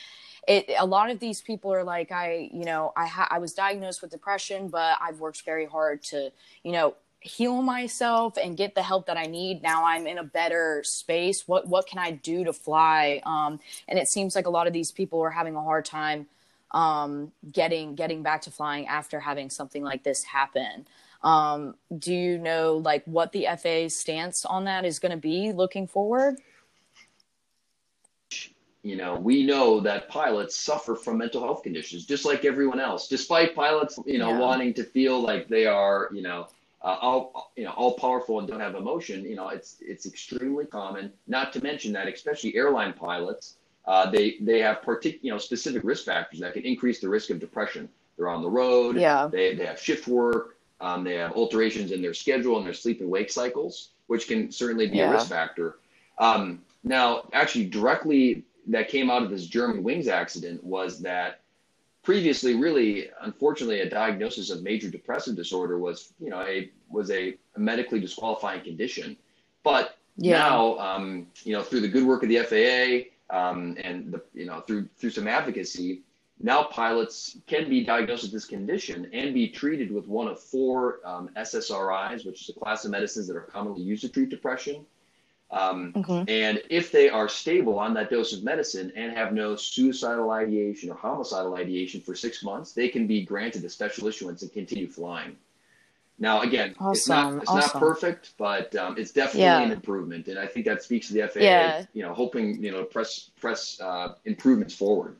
it, 0.48 0.70
a 0.78 0.86
lot 0.86 1.10
of 1.10 1.20
these 1.20 1.42
people 1.42 1.72
are 1.72 1.84
like 1.84 2.10
i 2.12 2.48
you 2.52 2.64
know 2.64 2.92
i 2.96 3.06
ha- 3.06 3.28
i 3.30 3.38
was 3.38 3.52
diagnosed 3.52 4.00
with 4.02 4.10
depression 4.10 4.68
but 4.68 4.96
i've 5.00 5.20
worked 5.20 5.44
very 5.44 5.66
hard 5.66 6.02
to 6.02 6.32
you 6.62 6.72
know 6.72 6.94
heal 7.20 7.60
myself 7.62 8.38
and 8.42 8.56
get 8.56 8.74
the 8.74 8.82
help 8.82 9.06
that 9.06 9.16
I 9.16 9.24
need. 9.24 9.62
Now 9.62 9.84
I'm 9.84 10.06
in 10.06 10.18
a 10.18 10.24
better 10.24 10.82
space. 10.84 11.46
What 11.46 11.68
what 11.68 11.86
can 11.86 11.98
I 11.98 12.12
do 12.12 12.44
to 12.44 12.52
fly? 12.52 13.20
Um, 13.24 13.60
and 13.86 13.98
it 13.98 14.08
seems 14.08 14.34
like 14.34 14.46
a 14.46 14.50
lot 14.50 14.66
of 14.66 14.72
these 14.72 14.90
people 14.90 15.20
are 15.20 15.30
having 15.30 15.54
a 15.54 15.62
hard 15.62 15.84
time 15.84 16.26
um, 16.72 17.32
getting 17.50 17.94
getting 17.94 18.22
back 18.22 18.42
to 18.42 18.50
flying 18.50 18.86
after 18.86 19.20
having 19.20 19.50
something 19.50 19.82
like 19.82 20.02
this 20.02 20.24
happen. 20.24 20.86
Um, 21.22 21.74
do 21.96 22.14
you 22.14 22.38
know 22.38 22.76
like 22.76 23.04
what 23.04 23.32
the 23.32 23.46
FAA's 23.58 23.98
stance 23.98 24.44
on 24.46 24.64
that 24.64 24.84
is 24.84 24.98
going 24.98 25.12
to 25.12 25.18
be 25.18 25.52
looking 25.52 25.86
forward? 25.86 26.36
You 28.82 28.96
know, 28.96 29.16
we 29.16 29.44
know 29.44 29.80
that 29.80 30.08
pilots 30.08 30.56
suffer 30.56 30.94
from 30.94 31.18
mental 31.18 31.42
health 31.42 31.62
conditions 31.62 32.06
just 32.06 32.24
like 32.24 32.46
everyone 32.46 32.80
else. 32.80 33.08
Despite 33.08 33.54
pilots, 33.54 33.98
you 34.06 34.16
know, 34.16 34.30
yeah. 34.30 34.38
wanting 34.38 34.72
to 34.74 34.84
feel 34.84 35.20
like 35.20 35.48
they 35.48 35.66
are, 35.66 36.08
you 36.14 36.22
know, 36.22 36.48
uh, 36.82 36.96
all 37.00 37.52
you 37.56 37.64
know 37.64 37.72
all 37.72 37.94
powerful 37.94 38.38
and 38.38 38.48
don't 38.48 38.60
have 38.60 38.74
emotion 38.74 39.24
you 39.24 39.36
know 39.36 39.48
it's 39.48 39.76
it's 39.80 40.06
extremely 40.06 40.64
common 40.64 41.12
not 41.26 41.52
to 41.52 41.62
mention 41.62 41.92
that 41.92 42.08
especially 42.08 42.54
airline 42.56 42.92
pilots 42.92 43.56
uh, 43.86 44.10
they 44.10 44.36
they 44.40 44.60
have 44.60 44.80
partic- 44.82 45.18
you 45.22 45.30
know 45.30 45.38
specific 45.38 45.82
risk 45.84 46.04
factors 46.04 46.40
that 46.40 46.52
can 46.54 46.64
increase 46.64 47.00
the 47.00 47.08
risk 47.08 47.30
of 47.30 47.40
depression. 47.40 47.88
They're 48.16 48.28
on 48.28 48.42
the 48.42 48.50
road 48.50 48.96
yeah. 48.96 49.26
they, 49.26 49.54
they 49.54 49.64
have 49.64 49.80
shift 49.80 50.06
work 50.06 50.58
um, 50.80 51.04
they 51.04 51.14
have 51.14 51.32
alterations 51.32 51.90
in 51.90 52.02
their 52.02 52.14
schedule 52.14 52.58
and 52.58 52.66
their 52.66 52.74
sleep 52.74 53.00
and 53.00 53.10
wake 53.10 53.30
cycles 53.30 53.90
which 54.08 54.26
can 54.28 54.50
certainly 54.50 54.88
be 54.88 54.98
yeah. 54.98 55.08
a 55.08 55.12
risk 55.12 55.28
factor. 55.28 55.78
Um, 56.18 56.62
now 56.84 57.28
actually 57.32 57.66
directly 57.66 58.44
that 58.66 58.88
came 58.88 59.10
out 59.10 59.22
of 59.22 59.30
this 59.30 59.48
Germanwings 59.48 60.08
accident 60.08 60.62
was 60.62 61.00
that 61.00 61.40
previously 62.02 62.54
really 62.54 63.08
unfortunately 63.22 63.80
a 63.80 63.88
diagnosis 63.88 64.50
of 64.50 64.62
major 64.62 64.88
depressive 64.88 65.36
disorder 65.36 65.78
was 65.78 66.12
you 66.18 66.30
know 66.30 66.40
a 66.40 66.70
was 66.88 67.10
a, 67.10 67.36
medically 67.56 68.00
disqualifying 68.00 68.62
condition 68.62 69.16
but 69.62 69.98
yeah. 70.16 70.38
now 70.38 70.78
um, 70.78 71.26
you 71.44 71.52
know 71.52 71.62
through 71.62 71.80
the 71.80 71.88
good 71.88 72.04
work 72.04 72.22
of 72.22 72.28
the 72.28 72.38
FAA 72.38 73.36
um, 73.36 73.76
and 73.82 74.12
the 74.12 74.22
you 74.34 74.46
know 74.46 74.60
through 74.60 74.88
through 74.96 75.10
some 75.10 75.28
advocacy 75.28 76.02
now 76.42 76.62
pilots 76.62 77.36
can 77.46 77.68
be 77.68 77.84
diagnosed 77.84 78.22
with 78.22 78.32
this 78.32 78.46
condition 78.46 79.10
and 79.12 79.34
be 79.34 79.48
treated 79.48 79.92
with 79.92 80.06
one 80.08 80.26
of 80.26 80.40
four 80.40 81.00
um, 81.04 81.28
SSRIs 81.36 82.24
which 82.24 82.42
is 82.42 82.48
a 82.48 82.58
class 82.58 82.84
of 82.84 82.90
medicines 82.90 83.26
that 83.28 83.36
are 83.36 83.42
commonly 83.42 83.82
used 83.82 84.02
to 84.02 84.08
treat 84.08 84.30
depression 84.30 84.86
um, 85.52 85.92
mm-hmm. 85.92 86.28
And 86.28 86.62
if 86.70 86.92
they 86.92 87.08
are 87.08 87.28
stable 87.28 87.78
on 87.78 87.92
that 87.94 88.08
dose 88.08 88.32
of 88.32 88.44
medicine 88.44 88.92
and 88.94 89.12
have 89.12 89.32
no 89.32 89.56
suicidal 89.56 90.30
ideation 90.30 90.90
or 90.90 90.94
homicidal 90.94 91.56
ideation 91.56 92.00
for 92.00 92.14
six 92.14 92.44
months, 92.44 92.72
they 92.72 92.88
can 92.88 93.06
be 93.06 93.24
granted 93.24 93.64
a 93.64 93.68
special 93.68 94.06
issuance 94.06 94.42
and 94.42 94.52
continue 94.52 94.88
flying. 94.88 95.36
Now, 96.20 96.42
again, 96.42 96.74
awesome. 96.78 96.92
it's 96.92 97.08
not 97.08 97.34
it's 97.36 97.50
awesome. 97.50 97.80
not 97.80 97.80
perfect, 97.80 98.32
but 98.36 98.76
um, 98.76 98.96
it's 98.98 99.10
definitely 99.10 99.40
yeah. 99.40 99.60
an 99.60 99.72
improvement, 99.72 100.28
and 100.28 100.38
I 100.38 100.46
think 100.46 100.66
that 100.66 100.82
speaks 100.82 101.08
to 101.08 101.14
the 101.14 101.26
FAA. 101.26 101.40
Yeah. 101.40 101.84
You 101.94 102.02
know, 102.02 102.12
hoping 102.12 102.62
you 102.62 102.70
know 102.70 102.84
press 102.84 103.30
press 103.40 103.80
uh, 103.80 104.14
improvements 104.26 104.74
forward. 104.74 105.16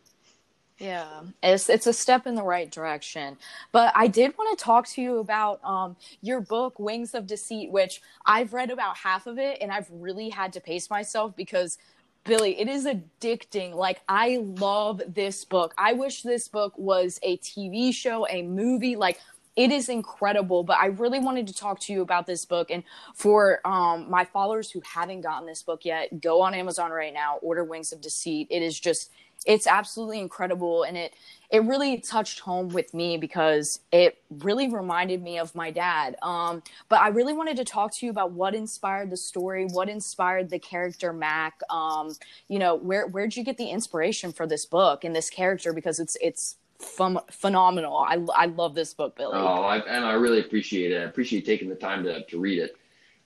Yeah, 0.80 1.24
it's 1.42 1.68
it's 1.68 1.86
a 1.86 1.92
step 1.92 2.26
in 2.26 2.36
the 2.36 2.42
right 2.42 2.70
direction. 2.70 3.36
But 3.70 3.92
I 3.94 4.08
did 4.08 4.36
want 4.38 4.58
to 4.58 4.64
talk 4.64 4.88
to 4.88 5.02
you 5.02 5.18
about 5.18 5.62
um, 5.62 5.96
your 6.22 6.40
book, 6.40 6.78
Wings 6.78 7.14
of 7.14 7.26
Deceit, 7.26 7.70
which 7.70 8.00
I've 8.24 8.54
read 8.54 8.70
about 8.70 8.96
half 8.96 9.26
of 9.26 9.38
it, 9.38 9.58
and 9.60 9.70
I've 9.70 9.88
really 9.90 10.30
had 10.30 10.54
to 10.54 10.60
pace 10.60 10.88
myself 10.88 11.36
because 11.36 11.78
Billy, 12.24 12.58
it 12.60 12.68
is 12.68 12.86
addicting. 12.86 13.74
Like, 13.74 14.00
I 14.08 14.38
love 14.42 15.02
this 15.06 15.44
book. 15.44 15.74
I 15.78 15.92
wish 15.92 16.22
this 16.22 16.48
book 16.48 16.72
was 16.78 17.20
a 17.22 17.36
TV 17.38 17.94
show, 17.94 18.26
a 18.28 18.42
movie. 18.42 18.96
Like, 18.96 19.20
it 19.56 19.70
is 19.72 19.88
incredible. 19.90 20.62
But 20.64 20.78
I 20.78 20.86
really 20.86 21.18
wanted 21.18 21.46
to 21.48 21.54
talk 21.54 21.80
to 21.80 21.92
you 21.92 22.02
about 22.02 22.26
this 22.26 22.46
book. 22.46 22.70
And 22.70 22.84
for 23.14 23.60
um, 23.66 24.10
my 24.10 24.24
followers 24.24 24.70
who 24.70 24.82
haven't 24.84 25.22
gotten 25.22 25.46
this 25.46 25.62
book 25.62 25.84
yet, 25.84 26.20
go 26.22 26.42
on 26.42 26.54
Amazon 26.54 26.90
right 26.90 27.12
now, 27.12 27.38
order 27.42 27.64
Wings 27.64 27.92
of 27.92 28.00
Deceit. 28.00 28.48
It 28.50 28.62
is 28.62 28.80
just 28.80 29.10
it's 29.46 29.66
absolutely 29.66 30.20
incredible 30.20 30.82
and 30.82 30.96
it 30.96 31.14
it 31.50 31.64
really 31.64 31.98
touched 31.98 32.40
home 32.40 32.68
with 32.68 32.94
me 32.94 33.16
because 33.16 33.80
it 33.90 34.18
really 34.38 34.68
reminded 34.68 35.20
me 35.20 35.36
of 35.36 35.52
my 35.54 35.70
dad. 35.70 36.14
Um, 36.22 36.62
but 36.88 37.00
i 37.00 37.08
really 37.08 37.32
wanted 37.32 37.56
to 37.56 37.64
talk 37.64 37.94
to 37.96 38.06
you 38.06 38.10
about 38.10 38.32
what 38.32 38.54
inspired 38.54 39.10
the 39.10 39.16
story 39.16 39.66
what 39.66 39.88
inspired 39.88 40.50
the 40.50 40.58
character 40.58 41.12
mac 41.12 41.60
um, 41.70 42.14
you 42.48 42.58
know 42.58 42.74
where 42.74 43.06
where'd 43.08 43.36
you 43.36 43.44
get 43.44 43.56
the 43.56 43.70
inspiration 43.70 44.32
for 44.32 44.46
this 44.46 44.66
book 44.66 45.04
and 45.04 45.14
this 45.14 45.30
character? 45.30 45.72
Because 45.72 45.98
it's 45.98 46.16
it's 46.20 46.56
ph- 46.78 47.18
phenomenal. 47.30 47.96
I, 47.96 48.24
I 48.34 48.46
love 48.46 48.74
this 48.74 48.94
book 48.94 49.16
billy. 49.16 49.32
Oh 49.34 49.62
I, 49.62 49.78
and 49.78 50.04
i 50.04 50.12
really 50.12 50.40
appreciate 50.40 50.92
it. 50.92 50.98
I 50.98 51.04
appreciate 51.04 51.46
taking 51.46 51.68
the 51.68 51.74
time 51.74 52.04
to, 52.04 52.24
to 52.24 52.38
read 52.38 52.58
it. 52.58 52.76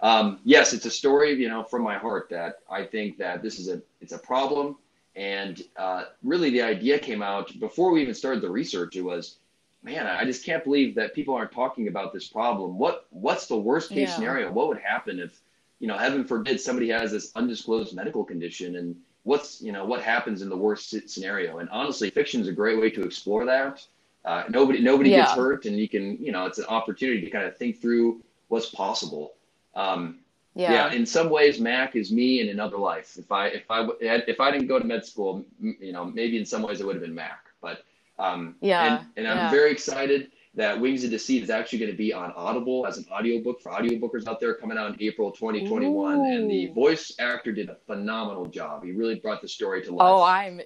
Um, 0.00 0.40
yes 0.44 0.72
it's 0.72 0.86
a 0.86 0.90
story 0.90 1.32
you 1.34 1.48
know 1.48 1.62
from 1.62 1.82
my 1.82 1.96
heart 1.96 2.28
that 2.28 2.56
i 2.70 2.84
think 2.84 3.16
that 3.18 3.42
this 3.42 3.58
is 3.58 3.68
a 3.68 3.80
it's 4.00 4.12
a 4.12 4.18
problem 4.18 4.76
and 5.16 5.62
uh, 5.76 6.04
really, 6.22 6.50
the 6.50 6.62
idea 6.62 6.98
came 6.98 7.22
out 7.22 7.58
before 7.60 7.92
we 7.92 8.02
even 8.02 8.14
started 8.14 8.42
the 8.42 8.50
research. 8.50 8.96
It 8.96 9.02
was, 9.02 9.36
man, 9.82 10.06
I 10.06 10.24
just 10.24 10.44
can't 10.44 10.64
believe 10.64 10.94
that 10.96 11.14
people 11.14 11.34
aren't 11.34 11.52
talking 11.52 11.88
about 11.88 12.12
this 12.12 12.26
problem. 12.26 12.78
What 12.78 13.06
What's 13.10 13.46
the 13.46 13.56
worst 13.56 13.90
case 13.90 14.08
yeah. 14.08 14.14
scenario? 14.14 14.52
What 14.52 14.68
would 14.68 14.78
happen 14.78 15.20
if, 15.20 15.40
you 15.78 15.86
know, 15.86 15.96
heaven 15.96 16.24
forbid, 16.24 16.60
somebody 16.60 16.88
has 16.88 17.12
this 17.12 17.30
undisclosed 17.36 17.94
medical 17.94 18.24
condition, 18.24 18.76
and 18.76 18.96
what's 19.22 19.60
you 19.62 19.72
know 19.72 19.84
what 19.84 20.02
happens 20.02 20.42
in 20.42 20.48
the 20.48 20.56
worst 20.56 20.94
scenario? 21.08 21.58
And 21.58 21.68
honestly, 21.70 22.10
fiction 22.10 22.40
is 22.40 22.48
a 22.48 22.52
great 22.52 22.80
way 22.80 22.90
to 22.90 23.02
explore 23.02 23.44
that. 23.44 23.86
Uh, 24.24 24.44
nobody 24.48 24.80
nobody 24.80 25.10
yeah. 25.10 25.22
gets 25.22 25.32
hurt, 25.32 25.66
and 25.66 25.78
you 25.78 25.88
can 25.88 26.16
you 26.18 26.32
know 26.32 26.46
it's 26.46 26.58
an 26.58 26.64
opportunity 26.66 27.20
to 27.20 27.30
kind 27.30 27.46
of 27.46 27.56
think 27.56 27.80
through 27.80 28.20
what's 28.48 28.70
possible. 28.70 29.34
Um, 29.76 30.20
yeah. 30.54 30.72
yeah. 30.72 30.92
in 30.92 31.04
some 31.04 31.30
ways 31.30 31.60
mac 31.60 31.96
is 31.96 32.12
me 32.12 32.40
in 32.40 32.48
another 32.48 32.76
life 32.76 33.16
if 33.18 33.30
i 33.30 33.48
if 33.48 33.70
i 33.70 33.86
if 34.00 34.40
i 34.40 34.50
didn't 34.50 34.66
go 34.66 34.78
to 34.78 34.84
med 34.84 35.04
school 35.04 35.44
you 35.60 35.92
know 35.92 36.04
maybe 36.04 36.38
in 36.38 36.46
some 36.46 36.62
ways 36.62 36.80
it 36.80 36.86
would 36.86 36.94
have 36.94 37.02
been 37.02 37.14
mac 37.14 37.46
but 37.60 37.84
um 38.18 38.54
yeah 38.60 38.98
and, 38.98 39.06
and 39.16 39.28
i'm 39.28 39.36
yeah. 39.36 39.50
very 39.50 39.70
excited 39.70 40.30
that 40.54 40.80
wings 40.80 41.02
of 41.02 41.10
deceit 41.10 41.42
is 41.42 41.50
actually 41.50 41.78
going 41.78 41.90
to 41.90 41.96
be 41.96 42.12
on 42.12 42.32
audible 42.36 42.86
as 42.86 42.98
an 42.98 43.04
audiobook 43.10 43.60
for 43.60 43.72
audiobookers 43.72 44.26
out 44.28 44.38
there 44.38 44.54
coming 44.54 44.78
out 44.78 44.92
in 44.92 45.02
april 45.02 45.32
2021 45.32 46.18
Ooh. 46.18 46.24
and 46.24 46.50
the 46.50 46.68
voice 46.68 47.12
actor 47.18 47.52
did 47.52 47.68
a 47.68 47.76
phenomenal 47.86 48.46
job 48.46 48.84
he 48.84 48.92
really 48.92 49.16
brought 49.16 49.42
the 49.42 49.48
story 49.48 49.82
to 49.82 49.90
life 49.90 50.08
oh 50.08 50.22
i'm 50.22 50.60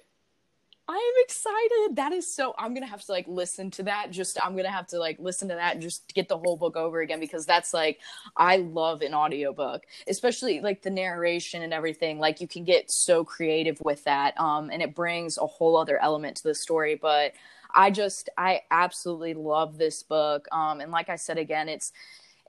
I 0.89 0.95
am 0.95 1.23
excited. 1.23 1.97
That 1.97 2.13
is 2.13 2.33
so. 2.33 2.55
I'm 2.57 2.73
gonna 2.73 2.87
have 2.87 3.05
to 3.05 3.11
like 3.11 3.27
listen 3.27 3.69
to 3.71 3.83
that. 3.83 4.09
Just 4.09 4.43
I'm 4.43 4.55
gonna 4.55 4.71
have 4.71 4.87
to 4.87 4.97
like 4.97 5.19
listen 5.19 5.47
to 5.49 5.53
that 5.53 5.73
and 5.75 5.83
just 5.83 6.11
get 6.15 6.27
the 6.27 6.37
whole 6.37 6.57
book 6.57 6.75
over 6.75 6.99
again 7.01 7.19
because 7.19 7.45
that's 7.45 7.75
like 7.75 7.99
I 8.35 8.57
love 8.57 9.03
an 9.03 9.13
audiobook, 9.13 9.83
especially 10.07 10.61
like 10.61 10.81
the 10.81 10.89
narration 10.89 11.61
and 11.61 11.75
everything. 11.75 12.17
Like 12.17 12.41
you 12.41 12.47
can 12.47 12.63
get 12.63 12.89
so 12.89 13.23
creative 13.23 13.79
with 13.81 14.03
that, 14.05 14.39
um, 14.39 14.71
and 14.71 14.81
it 14.81 14.95
brings 14.95 15.37
a 15.37 15.45
whole 15.45 15.77
other 15.77 16.01
element 16.01 16.37
to 16.37 16.43
the 16.43 16.55
story. 16.55 16.95
But 16.95 17.33
I 17.75 17.91
just 17.91 18.29
I 18.35 18.61
absolutely 18.71 19.35
love 19.35 19.77
this 19.77 20.01
book. 20.01 20.47
Um, 20.51 20.81
and 20.81 20.91
like 20.91 21.09
I 21.09 21.17
said 21.17 21.37
again, 21.37 21.69
it's 21.69 21.93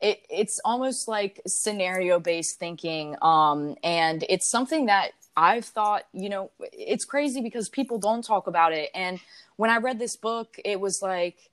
it, 0.00 0.22
it's 0.30 0.60
almost 0.64 1.08
like 1.08 1.42
scenario 1.46 2.18
based 2.18 2.58
thinking 2.58 3.16
um, 3.20 3.76
and 3.84 4.24
it's 4.30 4.46
something 4.46 4.86
that 4.86 5.10
I've 5.36 5.64
thought, 5.64 6.04
you 6.12 6.28
know, 6.28 6.50
it's 6.72 7.04
crazy 7.04 7.40
because 7.40 7.68
people 7.68 7.98
don't 7.98 8.24
talk 8.24 8.46
about 8.46 8.72
it. 8.72 8.90
And 8.94 9.20
when 9.56 9.70
I 9.70 9.78
read 9.78 9.98
this 9.98 10.16
book, 10.16 10.56
it 10.64 10.80
was 10.80 11.00
like, 11.02 11.50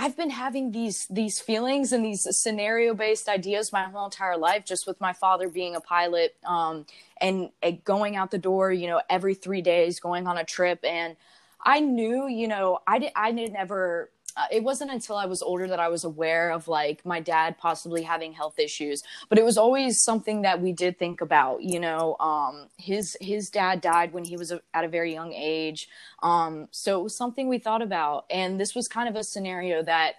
I've 0.00 0.16
been 0.16 0.30
having 0.30 0.70
these 0.70 1.08
these 1.10 1.40
feelings 1.40 1.92
and 1.92 2.04
these 2.04 2.24
scenario 2.30 2.94
based 2.94 3.28
ideas 3.28 3.72
my 3.72 3.82
whole 3.82 4.04
entire 4.04 4.36
life, 4.36 4.64
just 4.64 4.86
with 4.86 5.00
my 5.00 5.12
father 5.12 5.48
being 5.48 5.74
a 5.74 5.80
pilot 5.80 6.36
um, 6.46 6.86
and, 7.20 7.50
going 7.84 8.14
out 8.14 8.30
the 8.30 8.38
door, 8.38 8.72
you 8.72 8.86
know, 8.86 9.02
every 9.10 9.34
three 9.34 9.60
days, 9.60 9.98
going 9.98 10.28
on 10.28 10.38
a 10.38 10.44
trip. 10.44 10.84
And 10.84 11.16
I 11.64 11.80
knew, 11.80 12.28
you 12.28 12.46
know, 12.46 12.78
I 12.86 13.00
did 13.00 13.12
I 13.16 13.32
did 13.32 13.52
never 13.52 14.10
uh, 14.16 14.17
it 14.50 14.62
wasn't 14.62 14.90
until 14.90 15.16
I 15.16 15.26
was 15.26 15.42
older 15.42 15.66
that 15.68 15.80
I 15.80 15.88
was 15.88 16.04
aware 16.04 16.50
of 16.50 16.68
like 16.68 17.04
my 17.04 17.20
dad 17.20 17.58
possibly 17.58 18.02
having 18.02 18.32
health 18.32 18.58
issues. 18.58 19.02
But 19.28 19.38
it 19.38 19.44
was 19.44 19.58
always 19.58 20.00
something 20.00 20.42
that 20.42 20.60
we 20.60 20.72
did 20.72 20.98
think 20.98 21.20
about. 21.20 21.62
You 21.62 21.80
know, 21.80 22.16
um, 22.20 22.68
his 22.76 23.16
his 23.20 23.50
dad 23.50 23.80
died 23.80 24.12
when 24.12 24.24
he 24.24 24.36
was 24.36 24.52
a, 24.52 24.60
at 24.74 24.84
a 24.84 24.88
very 24.88 25.12
young 25.12 25.32
age, 25.32 25.88
um, 26.22 26.68
so 26.70 27.00
it 27.00 27.02
was 27.02 27.16
something 27.16 27.48
we 27.48 27.58
thought 27.58 27.82
about. 27.82 28.26
And 28.30 28.60
this 28.60 28.74
was 28.74 28.88
kind 28.88 29.08
of 29.08 29.16
a 29.16 29.24
scenario 29.24 29.82
that. 29.82 30.14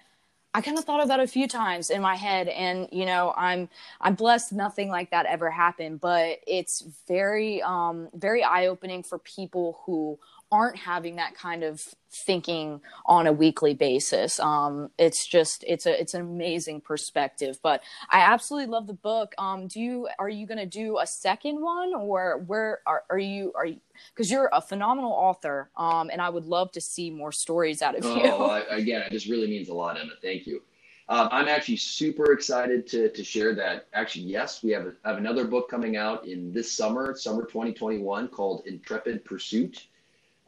I 0.51 0.61
kind 0.61 0.79
of 0.79 0.83
thought 0.83 1.03
about 1.03 1.19
a 1.19 1.27
few 1.27 1.47
times 1.47 1.91
in 1.91 2.01
my 2.01 2.15
head, 2.15 2.47
and 2.47 2.89
you 2.91 3.05
know, 3.05 3.35
I'm 3.37 3.69
I'm 4.01 4.15
blessed 4.15 4.51
nothing 4.51 4.89
like 4.89 5.11
that 5.11 5.27
ever 5.27 5.51
happened, 5.51 6.01
but 6.01 6.39
it's 6.47 6.83
very 7.07 7.61
um, 7.61 8.09
very 8.15 8.43
eye 8.43 8.65
opening 8.65 9.03
for 9.03 9.19
people 9.19 9.79
who 9.85 10.17
aren't 10.51 10.77
having 10.77 11.17
that 11.17 11.35
kind 11.35 11.63
of 11.63 11.81
thinking 12.25 12.81
on 13.05 13.27
a 13.27 13.31
weekly 13.31 13.73
basis. 13.73 14.39
Um, 14.39 14.89
it's 14.97 15.27
just 15.27 15.63
it's 15.67 15.85
a 15.85 15.99
it's 15.99 16.13
an 16.13 16.21
amazing 16.21 16.81
perspective. 16.81 17.59
But 17.61 17.81
I 18.09 18.21
absolutely 18.21 18.71
love 18.71 18.87
the 18.87 18.93
book. 18.93 19.33
Um, 19.37 19.67
do 19.67 19.79
you 19.79 20.09
are 20.17 20.29
you 20.29 20.47
going 20.47 20.57
to 20.57 20.65
do 20.65 20.97
a 20.99 21.05
second 21.05 21.61
one 21.61 21.93
or 21.93 22.43
where 22.47 22.79
are, 22.85 23.03
are 23.09 23.19
you 23.19 23.51
are 23.55 23.65
you 23.65 23.77
because 24.13 24.31
you're 24.31 24.49
a 24.53 24.61
phenomenal 24.61 25.11
author 25.11 25.69
um, 25.77 26.09
and 26.11 26.21
I 26.21 26.29
would 26.29 26.45
love 26.45 26.71
to 26.73 26.81
see 26.81 27.11
more 27.11 27.31
stories 27.31 27.81
out 27.81 27.97
of 27.97 28.05
you. 28.05 28.21
Oh, 28.23 28.49
I, 28.49 28.59
again, 28.77 29.01
it 29.01 29.11
just 29.11 29.27
really 29.27 29.47
means 29.47 29.69
a 29.69 29.73
lot, 29.73 29.99
Emma. 29.99 30.13
Thank 30.21 30.47
you. 30.47 30.61
Um, 31.09 31.27
I'm 31.31 31.47
actually 31.47 31.77
super 31.77 32.33
excited 32.33 32.85
to, 32.87 33.09
to 33.09 33.23
share 33.23 33.55
that. 33.55 33.87
Actually, 33.93 34.25
yes, 34.25 34.61
we 34.61 34.69
have, 34.71 34.85
a, 34.85 34.93
have 35.03 35.17
another 35.17 35.45
book 35.45 35.67
coming 35.67 35.97
out 35.97 36.27
in 36.27 36.53
this 36.53 36.71
summer, 36.71 37.15
summer 37.15 37.45
2021, 37.45 38.27
called 38.27 38.61
Intrepid 38.67 39.25
Pursuit. 39.25 39.87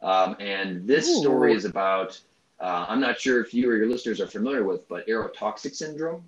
Um, 0.02 0.36
and 0.40 0.86
this 0.86 1.08
Ooh. 1.08 1.20
story 1.20 1.54
is 1.54 1.64
about, 1.64 2.20
uh, 2.60 2.86
I'm 2.88 3.00
not 3.00 3.20
sure 3.20 3.40
if 3.40 3.54
you 3.54 3.70
or 3.70 3.76
your 3.76 3.88
listeners 3.88 4.20
are 4.20 4.26
familiar 4.26 4.64
with, 4.64 4.88
but 4.88 5.06
aerotoxic 5.06 5.74
syndrome. 5.74 6.24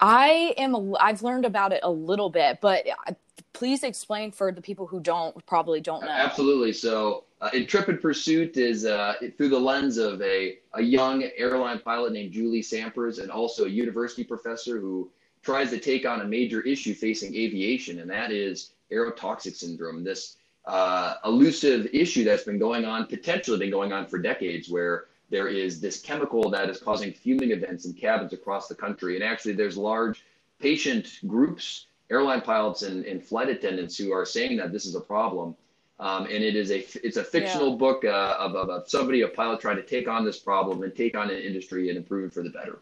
I 0.00 0.52
am. 0.58 0.94
I've 1.00 1.22
learned 1.22 1.44
about 1.44 1.72
it 1.72 1.80
a 1.84 1.90
little 1.90 2.28
bit, 2.28 2.58
but 2.60 2.84
uh, 3.06 3.12
please 3.52 3.84
explain 3.84 4.32
for 4.32 4.50
the 4.50 4.60
people 4.60 4.84
who 4.84 4.98
don't 4.98 5.46
probably 5.46 5.80
don't 5.80 6.02
know. 6.02 6.10
Absolutely. 6.10 6.72
So, 6.72 7.24
uh, 7.40 7.50
Intrepid 7.54 8.02
Pursuit 8.02 8.56
is 8.56 8.84
uh, 8.84 9.14
through 9.36 9.50
the 9.50 9.60
lens 9.60 9.98
of 9.98 10.20
a 10.20 10.58
a 10.74 10.82
young 10.82 11.22
airline 11.36 11.78
pilot 11.78 12.12
named 12.12 12.32
Julie 12.32 12.62
Sampers, 12.62 13.20
and 13.20 13.30
also 13.30 13.66
a 13.66 13.68
university 13.68 14.24
professor 14.24 14.80
who 14.80 15.08
tries 15.42 15.70
to 15.70 15.78
take 15.78 16.04
on 16.04 16.22
a 16.22 16.24
major 16.24 16.62
issue 16.62 16.94
facing 16.94 17.36
aviation, 17.36 18.00
and 18.00 18.10
that 18.10 18.32
is 18.32 18.72
aerotoxic 18.90 19.54
syndrome. 19.54 20.02
This 20.02 20.36
uh, 20.64 21.14
elusive 21.24 21.86
issue 21.92 22.24
that's 22.24 22.44
been 22.44 22.58
going 22.58 22.84
on, 22.84 23.06
potentially 23.06 23.58
been 23.58 23.70
going 23.70 23.92
on 23.92 24.06
for 24.06 24.18
decades, 24.18 24.68
where 24.68 25.06
there 25.30 25.48
is 25.48 25.80
this 25.80 26.00
chemical 26.00 26.50
that 26.50 26.68
is 26.68 26.78
causing 26.78 27.12
fuming 27.12 27.50
events 27.50 27.84
in 27.84 27.94
cabins 27.94 28.32
across 28.32 28.68
the 28.68 28.74
country. 28.74 29.14
And 29.14 29.24
actually, 29.24 29.54
there's 29.54 29.76
large 29.76 30.24
patient 30.60 31.20
groups, 31.26 31.86
airline 32.10 32.42
pilots 32.42 32.82
and, 32.82 33.04
and 33.06 33.22
flight 33.22 33.48
attendants 33.48 33.96
who 33.96 34.12
are 34.12 34.24
saying 34.24 34.56
that 34.58 34.72
this 34.72 34.86
is 34.86 34.94
a 34.94 35.00
problem. 35.00 35.56
Um, 35.98 36.24
and 36.24 36.42
it 36.42 36.56
is 36.56 36.70
a 36.70 36.84
it's 37.06 37.16
a 37.16 37.22
fictional 37.22 37.70
yeah. 37.70 37.76
book 37.76 38.04
uh, 38.04 38.36
of, 38.38 38.56
of, 38.56 38.88
somebody, 38.88 39.22
a 39.22 39.28
pilot, 39.28 39.60
trying 39.60 39.76
to 39.76 39.84
take 39.84 40.08
on 40.08 40.24
this 40.24 40.38
problem 40.38 40.82
and 40.82 40.94
take 40.94 41.16
on 41.16 41.30
an 41.30 41.38
industry 41.38 41.90
and 41.90 41.96
improve 41.96 42.26
it 42.26 42.34
for 42.34 42.42
the 42.42 42.50
better. 42.50 42.80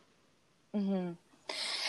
Mm-hmm 0.74 1.12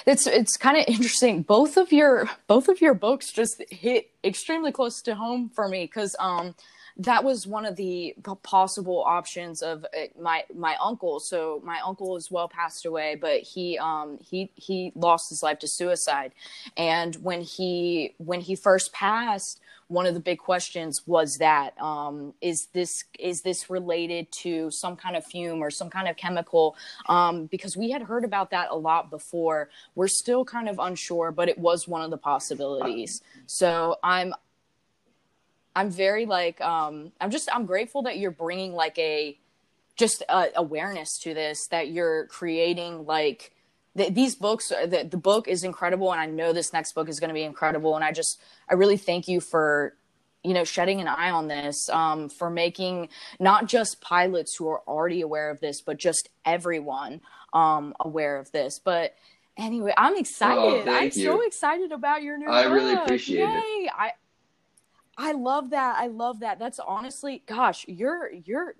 it's 0.05 0.27
it's 0.27 0.57
kind 0.57 0.77
of 0.77 0.85
interesting. 0.87 1.41
Both 1.43 1.77
of 1.77 1.91
your 1.91 2.29
both 2.47 2.67
of 2.67 2.81
your 2.81 2.93
books 2.93 3.31
just 3.31 3.61
hit 3.69 4.09
extremely 4.23 4.71
close 4.71 5.01
to 5.03 5.15
home 5.15 5.49
for 5.53 5.67
me 5.67 5.85
because 5.85 6.15
um 6.19 6.55
that 6.97 7.23
was 7.23 7.47
one 7.47 7.65
of 7.65 7.75
the 7.77 8.13
possible 8.43 9.03
options 9.05 9.61
of 9.61 9.85
uh, 9.85 10.07
my 10.19 10.43
my 10.53 10.75
uncle. 10.83 11.19
So 11.19 11.61
my 11.63 11.79
uncle 11.85 12.17
is 12.17 12.29
well 12.29 12.47
passed 12.47 12.85
away, 12.85 13.15
but 13.15 13.41
he 13.41 13.77
um 13.77 14.19
he 14.21 14.51
he 14.55 14.91
lost 14.95 15.29
his 15.29 15.41
life 15.41 15.59
to 15.59 15.67
suicide, 15.67 16.33
and 16.77 17.15
when 17.17 17.41
he 17.41 18.13
when 18.17 18.41
he 18.41 18.55
first 18.55 18.93
passed, 18.93 19.59
one 19.91 20.05
of 20.05 20.13
the 20.13 20.19
big 20.19 20.39
questions 20.39 21.05
was 21.05 21.37
that 21.37 21.79
um, 21.81 22.33
is 22.41 22.67
this 22.73 23.03
is 23.19 23.41
this 23.41 23.69
related 23.69 24.31
to 24.31 24.71
some 24.71 24.95
kind 24.95 25.15
of 25.15 25.25
fume 25.25 25.61
or 25.61 25.69
some 25.69 25.89
kind 25.89 26.07
of 26.07 26.15
chemical? 26.17 26.75
Um, 27.07 27.45
because 27.45 27.75
we 27.75 27.91
had 27.91 28.01
heard 28.01 28.23
about 28.23 28.51
that 28.51 28.69
a 28.71 28.75
lot 28.75 29.09
before. 29.09 29.69
We're 29.95 30.07
still 30.07 30.45
kind 30.45 30.69
of 30.69 30.79
unsure 30.79 31.31
but 31.31 31.49
it 31.49 31.57
was 31.57 31.87
one 31.87 32.01
of 32.01 32.09
the 32.09 32.17
possibilities. 32.17 33.21
So 33.45 33.97
i'm 34.03 34.33
i'm 35.75 35.89
very 35.89 36.25
like 36.25 36.59
um, 36.61 37.11
i'm 37.19 37.31
just 37.31 37.49
i'm 37.53 37.65
grateful 37.65 38.03
that 38.03 38.17
you're 38.17 38.31
bringing 38.31 38.73
like 38.73 38.97
a 38.97 39.37
just 39.95 40.23
a, 40.29 40.47
awareness 40.55 41.17
to 41.19 41.33
this 41.33 41.67
that 41.67 41.89
you're 41.89 42.25
creating 42.27 43.05
like 43.05 43.53
the, 43.95 44.09
these 44.09 44.35
books 44.35 44.71
uh, 44.71 44.85
the, 44.85 45.03
the 45.03 45.17
book 45.17 45.47
is 45.47 45.63
incredible 45.63 46.11
and 46.11 46.21
i 46.21 46.25
know 46.25 46.53
this 46.53 46.73
next 46.73 46.93
book 46.93 47.09
is 47.09 47.19
going 47.19 47.29
to 47.29 47.33
be 47.33 47.43
incredible 47.43 47.95
and 47.95 48.03
i 48.03 48.11
just 48.11 48.41
i 48.69 48.73
really 48.73 48.97
thank 48.97 49.27
you 49.27 49.39
for 49.39 49.95
you 50.43 50.53
know 50.53 50.63
shedding 50.63 51.01
an 51.01 51.07
eye 51.07 51.29
on 51.29 51.47
this 51.47 51.89
um, 51.89 52.29
for 52.29 52.49
making 52.49 53.09
not 53.39 53.67
just 53.67 54.01
pilots 54.01 54.55
who 54.55 54.67
are 54.67 54.81
already 54.87 55.21
aware 55.21 55.49
of 55.49 55.59
this 55.59 55.81
but 55.81 55.97
just 55.97 56.29
everyone 56.45 57.21
um, 57.53 57.93
aware 57.99 58.37
of 58.37 58.51
this 58.51 58.79
but 58.79 59.15
anyway 59.57 59.93
i'm 59.97 60.17
excited 60.17 60.87
oh, 60.87 60.91
i'm 60.91 61.05
you. 61.05 61.11
so 61.11 61.41
excited 61.41 61.91
about 61.91 62.23
your 62.23 62.37
new 62.37 62.45
book. 62.45 62.55
i 62.55 62.63
book. 62.63 62.73
really 62.73 62.93
appreciate 62.93 63.39
Yay. 63.39 63.47
it 63.47 63.91
i 63.97 64.11
i 65.17 65.33
love 65.33 65.71
that 65.71 65.97
i 65.97 66.07
love 66.07 66.39
that 66.39 66.57
that's 66.57 66.79
honestly 66.79 67.43
gosh 67.45 67.85
you're 67.87 68.31
you're 68.31 68.75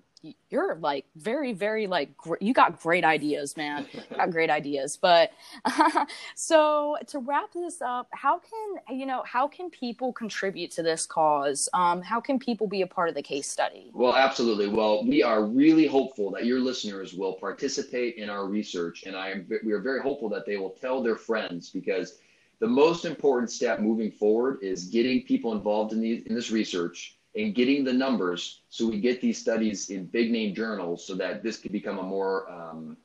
you're 0.50 0.76
like 0.76 1.06
very 1.16 1.52
very 1.52 1.86
like 1.86 2.16
gr- 2.16 2.36
you 2.40 2.52
got 2.54 2.80
great 2.80 3.04
ideas 3.04 3.56
man. 3.56 3.86
You 3.92 4.16
got 4.16 4.30
great 4.30 4.50
ideas. 4.50 4.98
But 5.00 5.32
so 6.34 6.96
to 7.08 7.18
wrap 7.18 7.52
this 7.52 7.82
up 7.82 8.08
how 8.12 8.38
can 8.38 8.98
you 8.98 9.06
know 9.06 9.22
how 9.26 9.48
can 9.48 9.70
people 9.70 10.12
contribute 10.12 10.70
to 10.72 10.82
this 10.82 11.06
cause? 11.06 11.68
Um, 11.74 12.02
how 12.02 12.20
can 12.20 12.38
people 12.38 12.66
be 12.66 12.82
a 12.82 12.86
part 12.86 13.08
of 13.08 13.14
the 13.14 13.22
case 13.22 13.48
study? 13.48 13.90
Well 13.92 14.14
absolutely. 14.14 14.68
Well 14.68 15.04
we 15.04 15.22
are 15.22 15.44
really 15.44 15.86
hopeful 15.86 16.30
that 16.32 16.46
your 16.46 16.60
listeners 16.60 17.14
will 17.14 17.34
participate 17.34 18.16
in 18.16 18.30
our 18.30 18.46
research 18.46 19.04
and 19.04 19.16
i 19.16 19.30
am 19.30 19.46
we 19.64 19.72
are 19.72 19.80
very 19.80 20.00
hopeful 20.00 20.28
that 20.28 20.46
they 20.46 20.56
will 20.56 20.70
tell 20.70 21.02
their 21.02 21.16
friends 21.16 21.70
because 21.70 22.18
the 22.60 22.66
most 22.66 23.04
important 23.04 23.50
step 23.50 23.80
moving 23.80 24.10
forward 24.10 24.58
is 24.62 24.84
getting 24.84 25.24
people 25.24 25.52
involved 25.52 25.92
in, 25.92 26.00
these, 26.00 26.22
in 26.26 26.34
this 26.34 26.50
research 26.50 27.18
and 27.34 27.54
getting 27.54 27.84
the 27.84 27.92
numbers 27.92 28.60
so 28.68 28.86
we 28.86 29.00
get 29.00 29.20
these 29.20 29.38
studies 29.38 29.90
in 29.90 30.04
big 30.06 30.30
name 30.30 30.54
journals 30.54 31.06
so 31.06 31.14
that 31.14 31.42
this 31.42 31.56
could 31.56 31.72
become 31.72 31.98
a 31.98 32.02
more 32.02 32.50
um, 32.50 32.96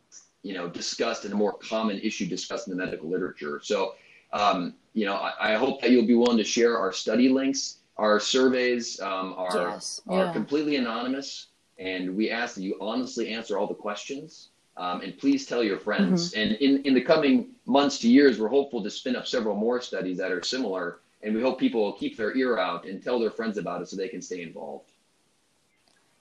you 0.44 0.54
know 0.54 0.68
discussed 0.68 1.26
and 1.26 1.34
a 1.34 1.38
more 1.38 1.54
common 1.54 2.00
issue 2.00 2.26
discussed 2.26 2.68
in 2.68 2.78
the 2.78 2.86
medical 2.86 3.10
literature 3.10 3.60
so 3.64 3.96
um, 4.34 4.74
you 4.94 5.06
know 5.06 5.16
I, 5.16 5.54
I, 5.54 5.56
hope 5.56 5.82
that 5.82 5.92
you'll 5.92 6.06
be 6.06 6.16
willing 6.16 6.38
to 6.38 6.44
share 6.44 6.78
our 6.78 6.92
study 6.92 7.30
links 7.30 7.78
our 7.98 8.20
surveys 8.20 9.00
um, 9.00 9.34
are, 9.38 9.70
yes. 9.72 10.02
yeah. 10.10 10.16
are 10.16 10.34
completely 10.34 10.76
anonymous 10.76 11.48
and 11.80 12.16
we 12.16 12.30
ask 12.30 12.56
that 12.56 12.62
you 12.62 12.78
honestly 12.82 13.30
answer 13.30 13.58
all 13.58 13.68
the 13.68 13.74
questions 13.74 14.50
um, 14.76 15.02
and 15.02 15.18
please 15.18 15.46
tell 15.46 15.64
your 15.64 15.78
friends 15.78 16.32
mm-hmm. 16.32 16.42
and 16.42 16.52
in, 16.58 16.82
in 16.84 16.94
the 16.94 17.02
coming 17.02 17.50
months 17.66 17.98
to 18.00 18.10
years 18.10 18.40
we're 18.40 18.50
hopeful 18.50 18.84
to 18.84 18.90
spin 18.90 19.16
up 19.16 19.26
several 19.26 19.56
more 19.56 19.82
studies 19.82 20.18
that 20.18 20.32
are 20.32 20.44
similar 20.44 21.00
and 21.28 21.36
we 21.36 21.42
hope 21.42 21.60
people 21.60 21.84
will 21.84 21.94
keep 21.94 22.16
their 22.16 22.36
ear 22.36 22.58
out 22.58 22.86
and 22.86 23.04
tell 23.04 23.20
their 23.20 23.30
friends 23.30 23.58
about 23.58 23.82
it 23.82 23.90
so 23.90 23.98
they 23.98 24.08
can 24.08 24.22
stay 24.22 24.42
involved. 24.42 24.92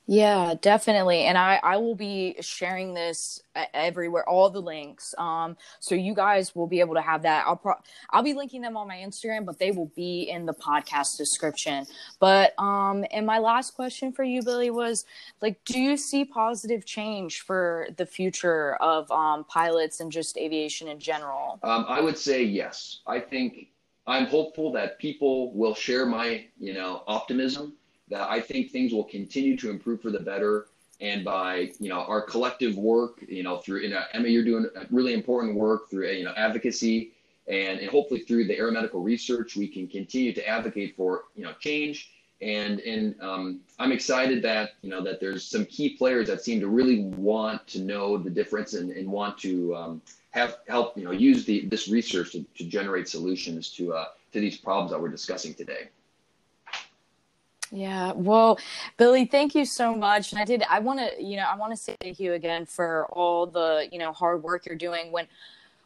Yeah, 0.09 0.55
definitely. 0.61 1.23
And 1.23 1.37
I, 1.37 1.59
I 1.63 1.79
will 1.79 1.97
be 1.97 2.37
sharing 2.41 2.95
this 2.95 3.43
everywhere, 3.75 4.29
all 4.29 4.51
the 4.51 4.61
links. 4.61 5.15
Um, 5.19 5.57
so 5.81 5.97
you 5.97 6.15
guys 6.15 6.55
will 6.55 6.69
be 6.69 6.79
able 6.79 6.95
to 6.95 7.01
have 7.01 7.23
that. 7.23 7.45
I'll 7.47 7.57
pro- 7.57 7.81
I'll 8.11 8.23
be 8.23 8.35
linking 8.35 8.63
them 8.63 8.77
on 8.77 8.87
my 8.87 8.97
Instagram, 8.97 9.45
but 9.45 9.59
they 9.59 9.73
will 9.73 9.91
be 9.97 10.23
in 10.23 10.47
the 10.47 10.55
podcast 10.55 11.17
description. 11.17 11.87
But 12.21 12.55
um, 12.59 13.05
and 13.11 13.27
my 13.27 13.39
last 13.39 13.75
question 13.75 14.13
for 14.13 14.23
you, 14.23 14.43
Billy, 14.43 14.71
was 14.71 15.05
like, 15.41 15.65
do 15.65 15.81
you 15.81 15.97
see 15.97 16.25
positive 16.25 16.85
change 16.85 17.41
for 17.41 17.89
the 17.97 18.07
future 18.07 18.77
of 18.77 19.11
um, 19.11 19.43
pilots 19.45 19.99
and 19.99 20.13
just 20.13 20.37
aviation 20.37 20.87
in 20.87 21.01
general? 21.01 21.59
Um, 21.65 21.85
I 21.89 22.01
would 22.01 22.19
say 22.19 22.45
yes. 22.45 23.01
I 23.09 23.19
think 23.19 23.71
I'm 24.07 24.27
hopeful 24.27 24.71
that 24.73 24.99
people 24.99 25.53
will 25.53 25.75
share 25.75 26.07
my, 26.07 26.45
you 26.59 26.75
know, 26.75 27.03
optimism 27.07 27.75
that 28.09 28.29
I 28.31 28.41
think 28.41 28.71
things 28.71 28.93
will 28.93 29.05
continue 29.05 29.57
to 29.57 29.71
improve 29.71 30.01
for 30.01 30.11
the 30.11 30.21
better. 30.21 30.67
And 31.01 31.25
by, 31.25 31.73
you 31.79 31.89
know, 31.89 32.01
our 32.01 32.23
collective 32.23 32.77
work, 32.79 33.23
you 33.29 33.43
know, 33.43 33.59
through, 33.59 33.81
you 33.81 33.91
know, 33.91 34.03
Emma, 34.13 34.29
you're 34.29 34.45
doing 34.45 34.67
really 34.91 35.13
important 35.13 35.55
work 35.57 35.91
through, 35.91 36.09
you 36.11 36.25
know, 36.25 36.33
advocacy 36.37 37.11
and, 37.49 37.79
and 37.81 37.91
hopefully 37.91 38.21
through 38.21 38.47
the 38.47 38.57
aeromedical 38.57 39.05
research, 39.05 39.57
we 39.57 39.69
can 39.69 39.87
continue 39.87 40.33
to 40.33 40.49
advocate 40.49 40.97
for, 40.97 41.25
you 41.35 41.45
know, 41.45 41.53
change. 41.61 42.11
And, 42.43 42.81
and 42.81 43.15
um, 43.21 43.61
I'm 43.79 43.93
excited 43.93 44.43
that, 44.43 44.73
you 44.83 44.91
know, 44.91 45.03
that 45.03 45.21
there's 45.21 45.45
some 45.45 45.65
key 45.65 45.97
players 45.97 46.29
that 46.29 46.43
seem 46.43 46.61
to 46.61 46.69
really 46.69 47.05
want 47.05 47.67
to 47.69 47.81
know 47.81 48.19
the 48.19 48.31
difference 48.31 48.75
and, 48.75 48.91
and 48.91 49.11
want 49.11 49.39
to, 49.39 49.75
um, 49.75 50.03
have 50.37 50.59
help 50.69 50.97
you 50.99 51.05
know 51.05 51.13
use 51.13 51.47
the 51.47 51.67
this 51.67 51.89
research 51.89 52.33
to, 52.33 52.45
to 52.55 52.65
generate 52.65 53.09
solutions 53.09 53.71
to 53.71 53.95
uh, 53.95 54.05
to 54.33 54.39
these 54.39 54.59
problems 54.59 54.91
that 54.91 55.01
we're 55.01 55.09
discussing 55.09 55.55
today. 55.55 55.89
Yeah, 57.73 58.13
well, 58.13 58.59
Billy, 58.97 59.25
thank 59.25 59.55
you 59.55 59.65
so 59.65 59.93
much. 59.93 60.31
And 60.31 60.41
I 60.41 60.45
did, 60.45 60.63
I 60.71 60.79
want 60.79 61.01
to, 61.01 61.21
you 61.21 61.37
know, 61.37 61.43
I 61.43 61.57
want 61.57 61.73
to 61.73 61.77
say 61.77 61.97
thank 62.01 62.21
you 62.21 62.35
again 62.35 62.65
for 62.65 63.07
all 63.07 63.45
the, 63.47 63.89
you 63.91 63.99
know, 63.99 64.13
hard 64.13 64.45
work 64.45 64.67
you're 64.67 64.77
doing. 64.77 65.11
When, 65.11 65.27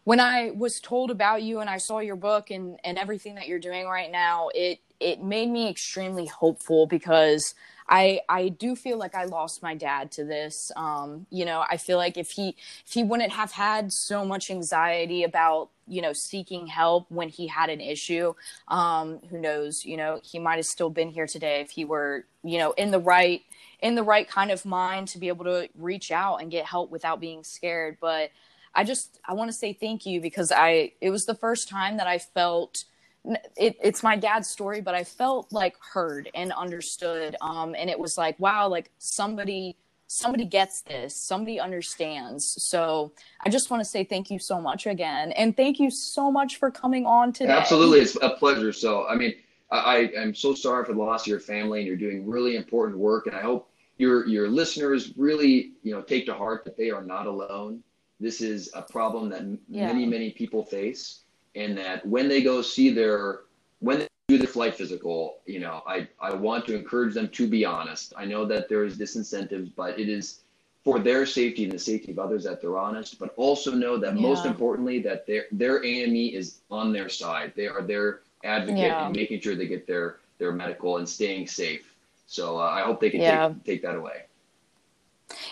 when 0.04 0.20
I 0.20 0.50
was 0.54 0.78
told 0.78 1.10
about 1.10 1.42
you 1.42 1.60
and 1.60 1.70
I 1.70 1.78
saw 1.78 2.00
your 2.00 2.16
book 2.16 2.50
and 2.50 2.78
and 2.84 2.98
everything 2.98 3.34
that 3.36 3.48
you're 3.48 3.58
doing 3.58 3.86
right 3.86 4.10
now, 4.10 4.50
it 4.54 4.80
it 5.00 5.22
made 5.22 5.50
me 5.50 5.68
extremely 5.68 6.26
hopeful 6.26 6.86
because 6.86 7.54
I 7.90 8.20
I 8.28 8.48
do 8.48 8.76
feel 8.76 8.98
like 8.98 9.16
I 9.16 9.24
lost 9.24 9.62
my 9.62 9.74
dad 9.74 10.12
to 10.12 10.24
this. 10.24 10.70
Um, 10.76 11.26
you 11.30 11.44
know, 11.44 11.64
I 11.68 11.76
feel 11.76 11.98
like 11.98 12.16
if 12.16 12.30
he 12.30 12.56
if 12.86 12.92
he 12.92 13.02
wouldn't 13.02 13.32
have 13.32 13.52
had 13.52 13.92
so 13.92 14.24
much 14.24 14.50
anxiety 14.50 15.24
about 15.24 15.70
you 15.88 16.00
know 16.00 16.12
seeking 16.12 16.68
help 16.68 17.06
when 17.10 17.28
he 17.28 17.48
had 17.48 17.68
an 17.68 17.80
issue, 17.80 18.34
um, 18.68 19.18
who 19.28 19.40
knows? 19.40 19.84
You 19.84 19.96
know, 19.96 20.20
he 20.22 20.38
might 20.38 20.56
have 20.56 20.66
still 20.66 20.90
been 20.90 21.10
here 21.10 21.26
today 21.26 21.60
if 21.60 21.70
he 21.70 21.84
were 21.84 22.26
you 22.44 22.58
know 22.58 22.70
in 22.72 22.92
the 22.92 23.00
right 23.00 23.42
in 23.80 23.96
the 23.96 24.04
right 24.04 24.28
kind 24.28 24.52
of 24.52 24.64
mind 24.64 25.08
to 25.08 25.18
be 25.18 25.26
able 25.26 25.44
to 25.46 25.68
reach 25.74 26.12
out 26.12 26.36
and 26.36 26.50
get 26.50 26.66
help 26.66 26.90
without 26.90 27.18
being 27.18 27.42
scared. 27.42 27.96
But 28.00 28.30
I 28.72 28.84
just 28.84 29.18
I 29.26 29.34
want 29.34 29.50
to 29.50 29.56
say 29.56 29.72
thank 29.72 30.06
you 30.06 30.20
because 30.20 30.52
I 30.52 30.92
it 31.00 31.10
was 31.10 31.24
the 31.24 31.34
first 31.34 31.68
time 31.68 31.96
that 31.96 32.06
I 32.06 32.18
felt 32.18 32.84
it, 33.24 33.76
it's 33.82 34.02
my 34.02 34.16
dad's 34.16 34.48
story, 34.48 34.80
but 34.80 34.94
I 34.94 35.04
felt 35.04 35.52
like 35.52 35.76
heard 35.92 36.30
and 36.34 36.52
understood. 36.52 37.36
Um, 37.40 37.74
and 37.76 37.90
it 37.90 37.98
was 37.98 38.16
like, 38.16 38.38
wow, 38.40 38.68
like 38.68 38.90
somebody 38.98 39.76
somebody 40.12 40.44
gets 40.44 40.80
this 40.82 41.14
somebody 41.14 41.60
understands 41.60 42.56
so 42.58 43.12
i 43.46 43.48
just 43.48 43.70
want 43.70 43.80
to 43.80 43.88
say 43.88 44.02
thank 44.02 44.28
you 44.28 44.40
so 44.40 44.60
much 44.60 44.88
again 44.88 45.30
and 45.32 45.56
thank 45.56 45.78
you 45.78 45.88
so 45.88 46.32
much 46.32 46.56
for 46.56 46.68
coming 46.68 47.06
on 47.06 47.32
today 47.32 47.52
absolutely 47.52 48.00
it's 48.00 48.16
a 48.20 48.30
pleasure 48.30 48.72
so 48.72 49.06
i 49.06 49.14
mean 49.14 49.32
i 49.70 50.10
i'm 50.18 50.34
so 50.34 50.52
sorry 50.52 50.84
for 50.84 50.94
the 50.94 50.98
loss 50.98 51.22
of 51.22 51.26
your 51.28 51.38
family 51.38 51.78
and 51.78 51.86
you're 51.86 51.96
doing 51.96 52.26
really 52.26 52.56
important 52.56 52.98
work 52.98 53.28
and 53.28 53.36
i 53.36 53.40
hope 53.40 53.70
your 53.98 54.26
your 54.26 54.48
listeners 54.48 55.12
really 55.16 55.74
you 55.84 55.94
know 55.94 56.02
take 56.02 56.26
to 56.26 56.34
heart 56.34 56.64
that 56.64 56.76
they 56.76 56.90
are 56.90 57.04
not 57.04 57.28
alone 57.28 57.80
this 58.18 58.40
is 58.40 58.68
a 58.74 58.82
problem 58.82 59.28
that 59.28 59.42
yeah. 59.68 59.86
many 59.86 60.06
many 60.06 60.32
people 60.32 60.64
face 60.64 61.20
and 61.54 61.76
that 61.76 62.04
when 62.06 62.28
they 62.28 62.42
go 62.42 62.62
see 62.62 62.90
their 62.90 63.40
when 63.80 64.00
they 64.00 64.08
do 64.28 64.38
the 64.38 64.46
flight 64.46 64.74
physical, 64.74 65.38
you 65.46 65.58
know, 65.58 65.82
I, 65.86 66.06
I 66.20 66.32
want 66.32 66.66
to 66.66 66.76
encourage 66.76 67.14
them 67.14 67.28
to 67.30 67.48
be 67.48 67.64
honest. 67.64 68.12
I 68.16 68.24
know 68.24 68.44
that 68.46 68.68
there 68.68 68.84
is 68.84 68.96
disincentives, 68.96 69.72
but 69.74 69.98
it 69.98 70.08
is 70.08 70.40
for 70.84 70.98
their 70.98 71.26
safety 71.26 71.64
and 71.64 71.72
the 71.72 71.78
safety 71.78 72.12
of 72.12 72.18
others 72.18 72.44
that 72.44 72.60
they're 72.60 72.78
honest, 72.78 73.18
but 73.18 73.34
also 73.36 73.72
know 73.72 73.96
that 73.98 74.14
yeah. 74.14 74.20
most 74.20 74.46
importantly 74.46 75.00
that 75.00 75.26
their 75.26 75.46
their 75.52 75.84
AME 75.84 76.34
is 76.34 76.60
on 76.70 76.92
their 76.92 77.08
side. 77.08 77.52
They 77.56 77.66
are 77.66 77.82
their 77.82 78.20
advocate 78.44 78.78
yeah. 78.78 79.06
and 79.06 79.16
making 79.16 79.40
sure 79.40 79.54
they 79.54 79.66
get 79.66 79.86
their 79.86 80.18
their 80.38 80.52
medical 80.52 80.98
and 80.98 81.08
staying 81.08 81.46
safe. 81.46 81.94
So 82.26 82.58
uh, 82.58 82.62
I 82.62 82.82
hope 82.82 83.00
they 83.00 83.10
can 83.10 83.20
yeah. 83.20 83.48
take 83.48 83.64
take 83.64 83.82
that 83.82 83.96
away. 83.96 84.24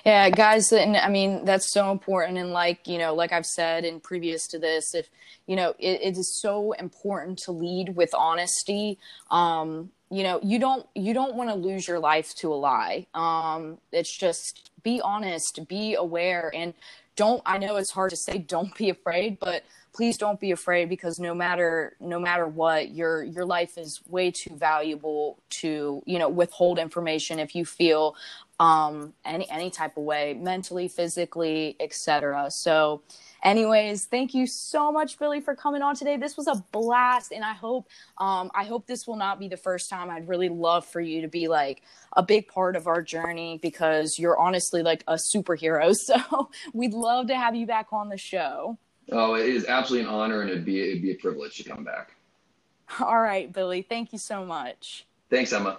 Yeah, 0.04 0.30
guys, 0.30 0.72
and 0.72 0.96
I 0.96 1.08
mean 1.08 1.44
that's 1.44 1.72
so 1.72 1.90
important. 1.90 2.38
And 2.38 2.52
like 2.52 2.86
you 2.86 2.98
know, 2.98 3.14
like 3.14 3.32
I've 3.32 3.46
said 3.46 3.84
in 3.84 4.00
previous 4.00 4.46
to 4.48 4.58
this, 4.58 4.94
if 4.94 5.08
you 5.46 5.56
know, 5.56 5.74
it, 5.78 6.00
it 6.02 6.16
is 6.18 6.40
so 6.40 6.72
important 6.72 7.38
to 7.40 7.52
lead 7.52 7.96
with 7.96 8.14
honesty. 8.14 8.98
Um, 9.30 9.90
you 10.10 10.22
know, 10.22 10.40
you 10.42 10.58
don't 10.58 10.86
you 10.94 11.14
don't 11.14 11.34
want 11.34 11.50
to 11.50 11.54
lose 11.54 11.86
your 11.86 11.98
life 11.98 12.34
to 12.36 12.52
a 12.52 12.56
lie. 12.56 13.06
Um, 13.14 13.78
it's 13.92 14.16
just 14.16 14.70
be 14.82 15.00
honest, 15.02 15.66
be 15.68 15.94
aware, 15.94 16.50
and 16.54 16.74
don't. 17.16 17.42
I 17.44 17.58
know 17.58 17.76
it's 17.76 17.90
hard 17.90 18.10
to 18.10 18.16
say, 18.16 18.38
don't 18.38 18.74
be 18.76 18.90
afraid, 18.90 19.38
but 19.38 19.64
please 19.92 20.16
don't 20.16 20.38
be 20.38 20.52
afraid 20.52 20.88
because 20.88 21.18
no 21.18 21.34
matter 21.34 21.96
no 22.00 22.20
matter 22.20 22.46
what 22.46 22.90
your 22.90 23.24
your 23.24 23.44
life 23.44 23.76
is 23.76 24.00
way 24.08 24.30
too 24.30 24.54
valuable 24.54 25.38
to 25.50 26.02
you 26.06 26.18
know 26.18 26.28
withhold 26.28 26.78
information 26.78 27.38
if 27.38 27.54
you 27.54 27.64
feel 27.64 28.14
um, 28.60 29.14
any 29.24 29.48
any 29.50 29.70
type 29.70 29.96
of 29.96 30.02
way, 30.02 30.34
mentally, 30.34 30.88
physically, 30.88 31.76
etc. 31.78 32.50
So, 32.50 33.02
anyways, 33.44 34.06
thank 34.06 34.34
you 34.34 34.46
so 34.46 34.90
much, 34.90 35.18
Billy, 35.18 35.40
for 35.40 35.54
coming 35.54 35.80
on 35.80 35.94
today. 35.94 36.16
This 36.16 36.36
was 36.36 36.48
a 36.48 36.64
blast, 36.72 37.30
and 37.30 37.44
I 37.44 37.52
hope 37.52 37.88
um, 38.18 38.50
I 38.54 38.64
hope 38.64 38.86
this 38.86 39.06
will 39.06 39.16
not 39.16 39.38
be 39.38 39.48
the 39.48 39.56
first 39.56 39.88
time. 39.88 40.10
I'd 40.10 40.28
really 40.28 40.48
love 40.48 40.84
for 40.84 41.00
you 41.00 41.20
to 41.22 41.28
be 41.28 41.46
like 41.46 41.82
a 42.14 42.22
big 42.22 42.48
part 42.48 42.76
of 42.76 42.86
our 42.86 43.02
journey 43.02 43.58
because 43.62 44.18
you're 44.18 44.38
honestly 44.38 44.82
like 44.82 45.04
a 45.06 45.14
superhero. 45.14 45.94
So, 46.08 46.50
we'd 46.72 46.94
love 46.94 47.26
to 47.26 47.36
have 47.36 47.54
you 47.54 47.66
back 47.66 47.88
on 47.92 48.08
the 48.08 48.16
show. 48.16 48.78
Oh, 49.10 49.34
it 49.34 49.46
is 49.46 49.66
absolutely 49.66 50.08
an 50.08 50.14
honor, 50.14 50.40
and 50.42 50.50
it'd 50.50 50.64
be 50.64 50.80
it'd 50.80 51.02
be 51.02 51.12
a 51.12 51.16
privilege 51.16 51.56
to 51.58 51.64
come 51.64 51.84
back. 51.84 52.14
All 53.00 53.20
right, 53.20 53.52
Billy. 53.52 53.82
Thank 53.82 54.12
you 54.12 54.18
so 54.18 54.44
much. 54.44 55.06
Thanks, 55.30 55.52
Emma. 55.52 55.78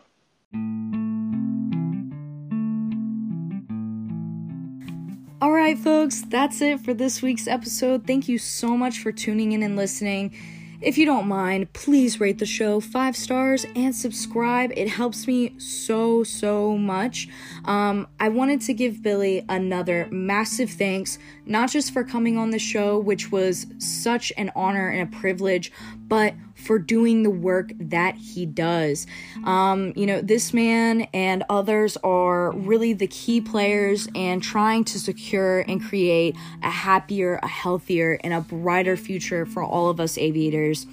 All 5.41 5.51
right, 5.51 5.77
folks, 5.77 6.21
that's 6.23 6.59
it 6.61 6.81
for 6.81 6.93
this 6.93 7.21
week's 7.21 7.47
episode. 7.47 8.05
Thank 8.05 8.27
you 8.27 8.37
so 8.37 8.75
much 8.75 8.99
for 8.99 9.11
tuning 9.11 9.53
in 9.53 9.63
and 9.63 9.77
listening. 9.77 10.35
If 10.81 10.97
you 10.97 11.05
don't 11.05 11.27
mind, 11.27 11.73
please 11.73 12.21
rate 12.21 12.39
the 12.39 12.45
show 12.45 12.79
five 12.79 13.17
stars 13.17 13.65
and 13.75 13.93
subscribe. 13.93 14.71
It 14.77 14.87
helps 14.87 15.27
me 15.27 15.59
so, 15.59 16.23
so 16.23 16.77
much. 16.77 17.27
Um, 17.65 18.07
I 18.17 18.29
wanted 18.29 18.61
to 18.61 18.73
give 18.73 19.03
Billy 19.03 19.45
another 19.49 20.07
massive 20.09 20.69
thanks, 20.69 21.19
not 21.45 21.69
just 21.69 21.91
for 21.91 22.05
coming 22.05 22.37
on 22.37 22.51
the 22.51 22.59
show, 22.59 22.97
which 22.97 23.29
was 23.29 23.67
such 23.77 24.31
an 24.37 24.53
honor 24.55 24.87
and 24.87 25.13
a 25.13 25.17
privilege, 25.17 25.69
but 26.07 26.33
for 26.60 26.78
doing 26.78 27.24
the 27.24 27.30
work 27.30 27.72
that 27.80 28.15
he 28.15 28.45
does. 28.45 29.08
Um, 29.45 29.93
you 29.95 30.06
know, 30.06 30.22
this 30.22 30.54
man 30.54 31.08
and 31.13 31.43
others 31.50 31.98
are 32.04 32.52
really 32.52 32.93
the 32.93 33.08
key 33.08 33.41
players 33.41 34.08
and 34.13 34.43
trying 34.43 34.84
to 34.86 35.00
secure 35.00 35.62
and 35.62 35.84
create 35.84 36.36
a 36.62 36.69
happier, 36.69 37.39
a 37.41 37.48
healthier, 37.48 38.19
and 38.24 38.34
a 38.34 38.41
brighter 38.41 38.98
future 38.98 39.45
for 39.45 39.63
all 39.63 39.89
of 39.89 40.00
us 40.00 40.17
aviators. 40.17 40.86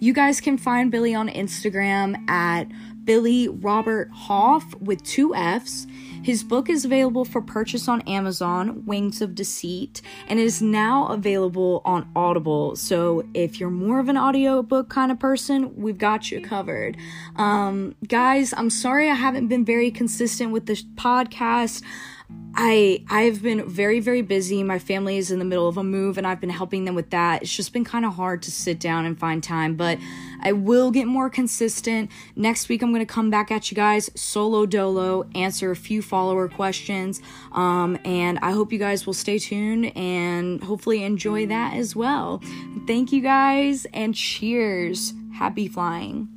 You 0.00 0.12
guys 0.12 0.40
can 0.40 0.56
find 0.58 0.92
Billy 0.92 1.14
on 1.14 1.28
Instagram 1.28 2.28
at 2.30 2.68
Billy 3.08 3.48
Robert 3.48 4.10
Hoff 4.12 4.74
with 4.82 5.02
two 5.02 5.34
F's. 5.34 5.86
His 6.22 6.44
book 6.44 6.68
is 6.68 6.84
available 6.84 7.24
for 7.24 7.40
purchase 7.40 7.88
on 7.88 8.02
Amazon, 8.02 8.84
Wings 8.84 9.22
of 9.22 9.34
Deceit, 9.34 10.02
and 10.28 10.38
is 10.38 10.60
now 10.60 11.06
available 11.06 11.80
on 11.86 12.06
Audible. 12.14 12.76
So 12.76 13.26
if 13.32 13.58
you're 13.58 13.70
more 13.70 13.98
of 13.98 14.10
an 14.10 14.18
audiobook 14.18 14.90
kind 14.90 15.10
of 15.10 15.18
person, 15.18 15.74
we've 15.74 15.96
got 15.96 16.30
you 16.30 16.42
covered. 16.42 16.98
Um, 17.36 17.94
guys, 18.06 18.52
I'm 18.54 18.68
sorry 18.68 19.08
I 19.08 19.14
haven't 19.14 19.48
been 19.48 19.64
very 19.64 19.90
consistent 19.90 20.52
with 20.52 20.66
this 20.66 20.82
podcast. 20.82 21.82
I 22.60 23.04
I've 23.08 23.40
been 23.40 23.68
very 23.68 24.00
very 24.00 24.20
busy. 24.20 24.64
My 24.64 24.80
family 24.80 25.16
is 25.16 25.30
in 25.30 25.38
the 25.38 25.44
middle 25.44 25.68
of 25.68 25.76
a 25.76 25.84
move 25.84 26.18
and 26.18 26.26
I've 26.26 26.40
been 26.40 26.50
helping 26.50 26.84
them 26.84 26.96
with 26.96 27.10
that. 27.10 27.42
It's 27.42 27.54
just 27.54 27.72
been 27.72 27.84
kind 27.84 28.04
of 28.04 28.14
hard 28.14 28.42
to 28.42 28.50
sit 28.50 28.80
down 28.80 29.06
and 29.06 29.18
find 29.18 29.42
time, 29.42 29.76
but 29.76 29.98
I 30.40 30.52
will 30.52 30.90
get 30.90 31.06
more 31.06 31.30
consistent. 31.30 32.10
Next 32.34 32.68
week 32.68 32.82
I'm 32.82 32.90
going 32.92 33.06
to 33.06 33.12
come 33.12 33.30
back 33.30 33.52
at 33.52 33.70
you 33.70 33.76
guys 33.76 34.10
solo 34.16 34.66
dolo, 34.66 35.28
answer 35.36 35.70
a 35.70 35.76
few 35.76 36.02
follower 36.02 36.48
questions. 36.48 37.20
Um, 37.52 37.96
and 38.04 38.40
I 38.40 38.50
hope 38.50 38.72
you 38.72 38.78
guys 38.80 39.06
will 39.06 39.14
stay 39.14 39.38
tuned 39.38 39.96
and 39.96 40.62
hopefully 40.62 41.04
enjoy 41.04 41.46
that 41.46 41.74
as 41.74 41.94
well. 41.94 42.42
Thank 42.88 43.12
you 43.12 43.20
guys 43.20 43.86
and 43.94 44.16
cheers. 44.16 45.12
Happy 45.32 45.68
flying. 45.68 46.28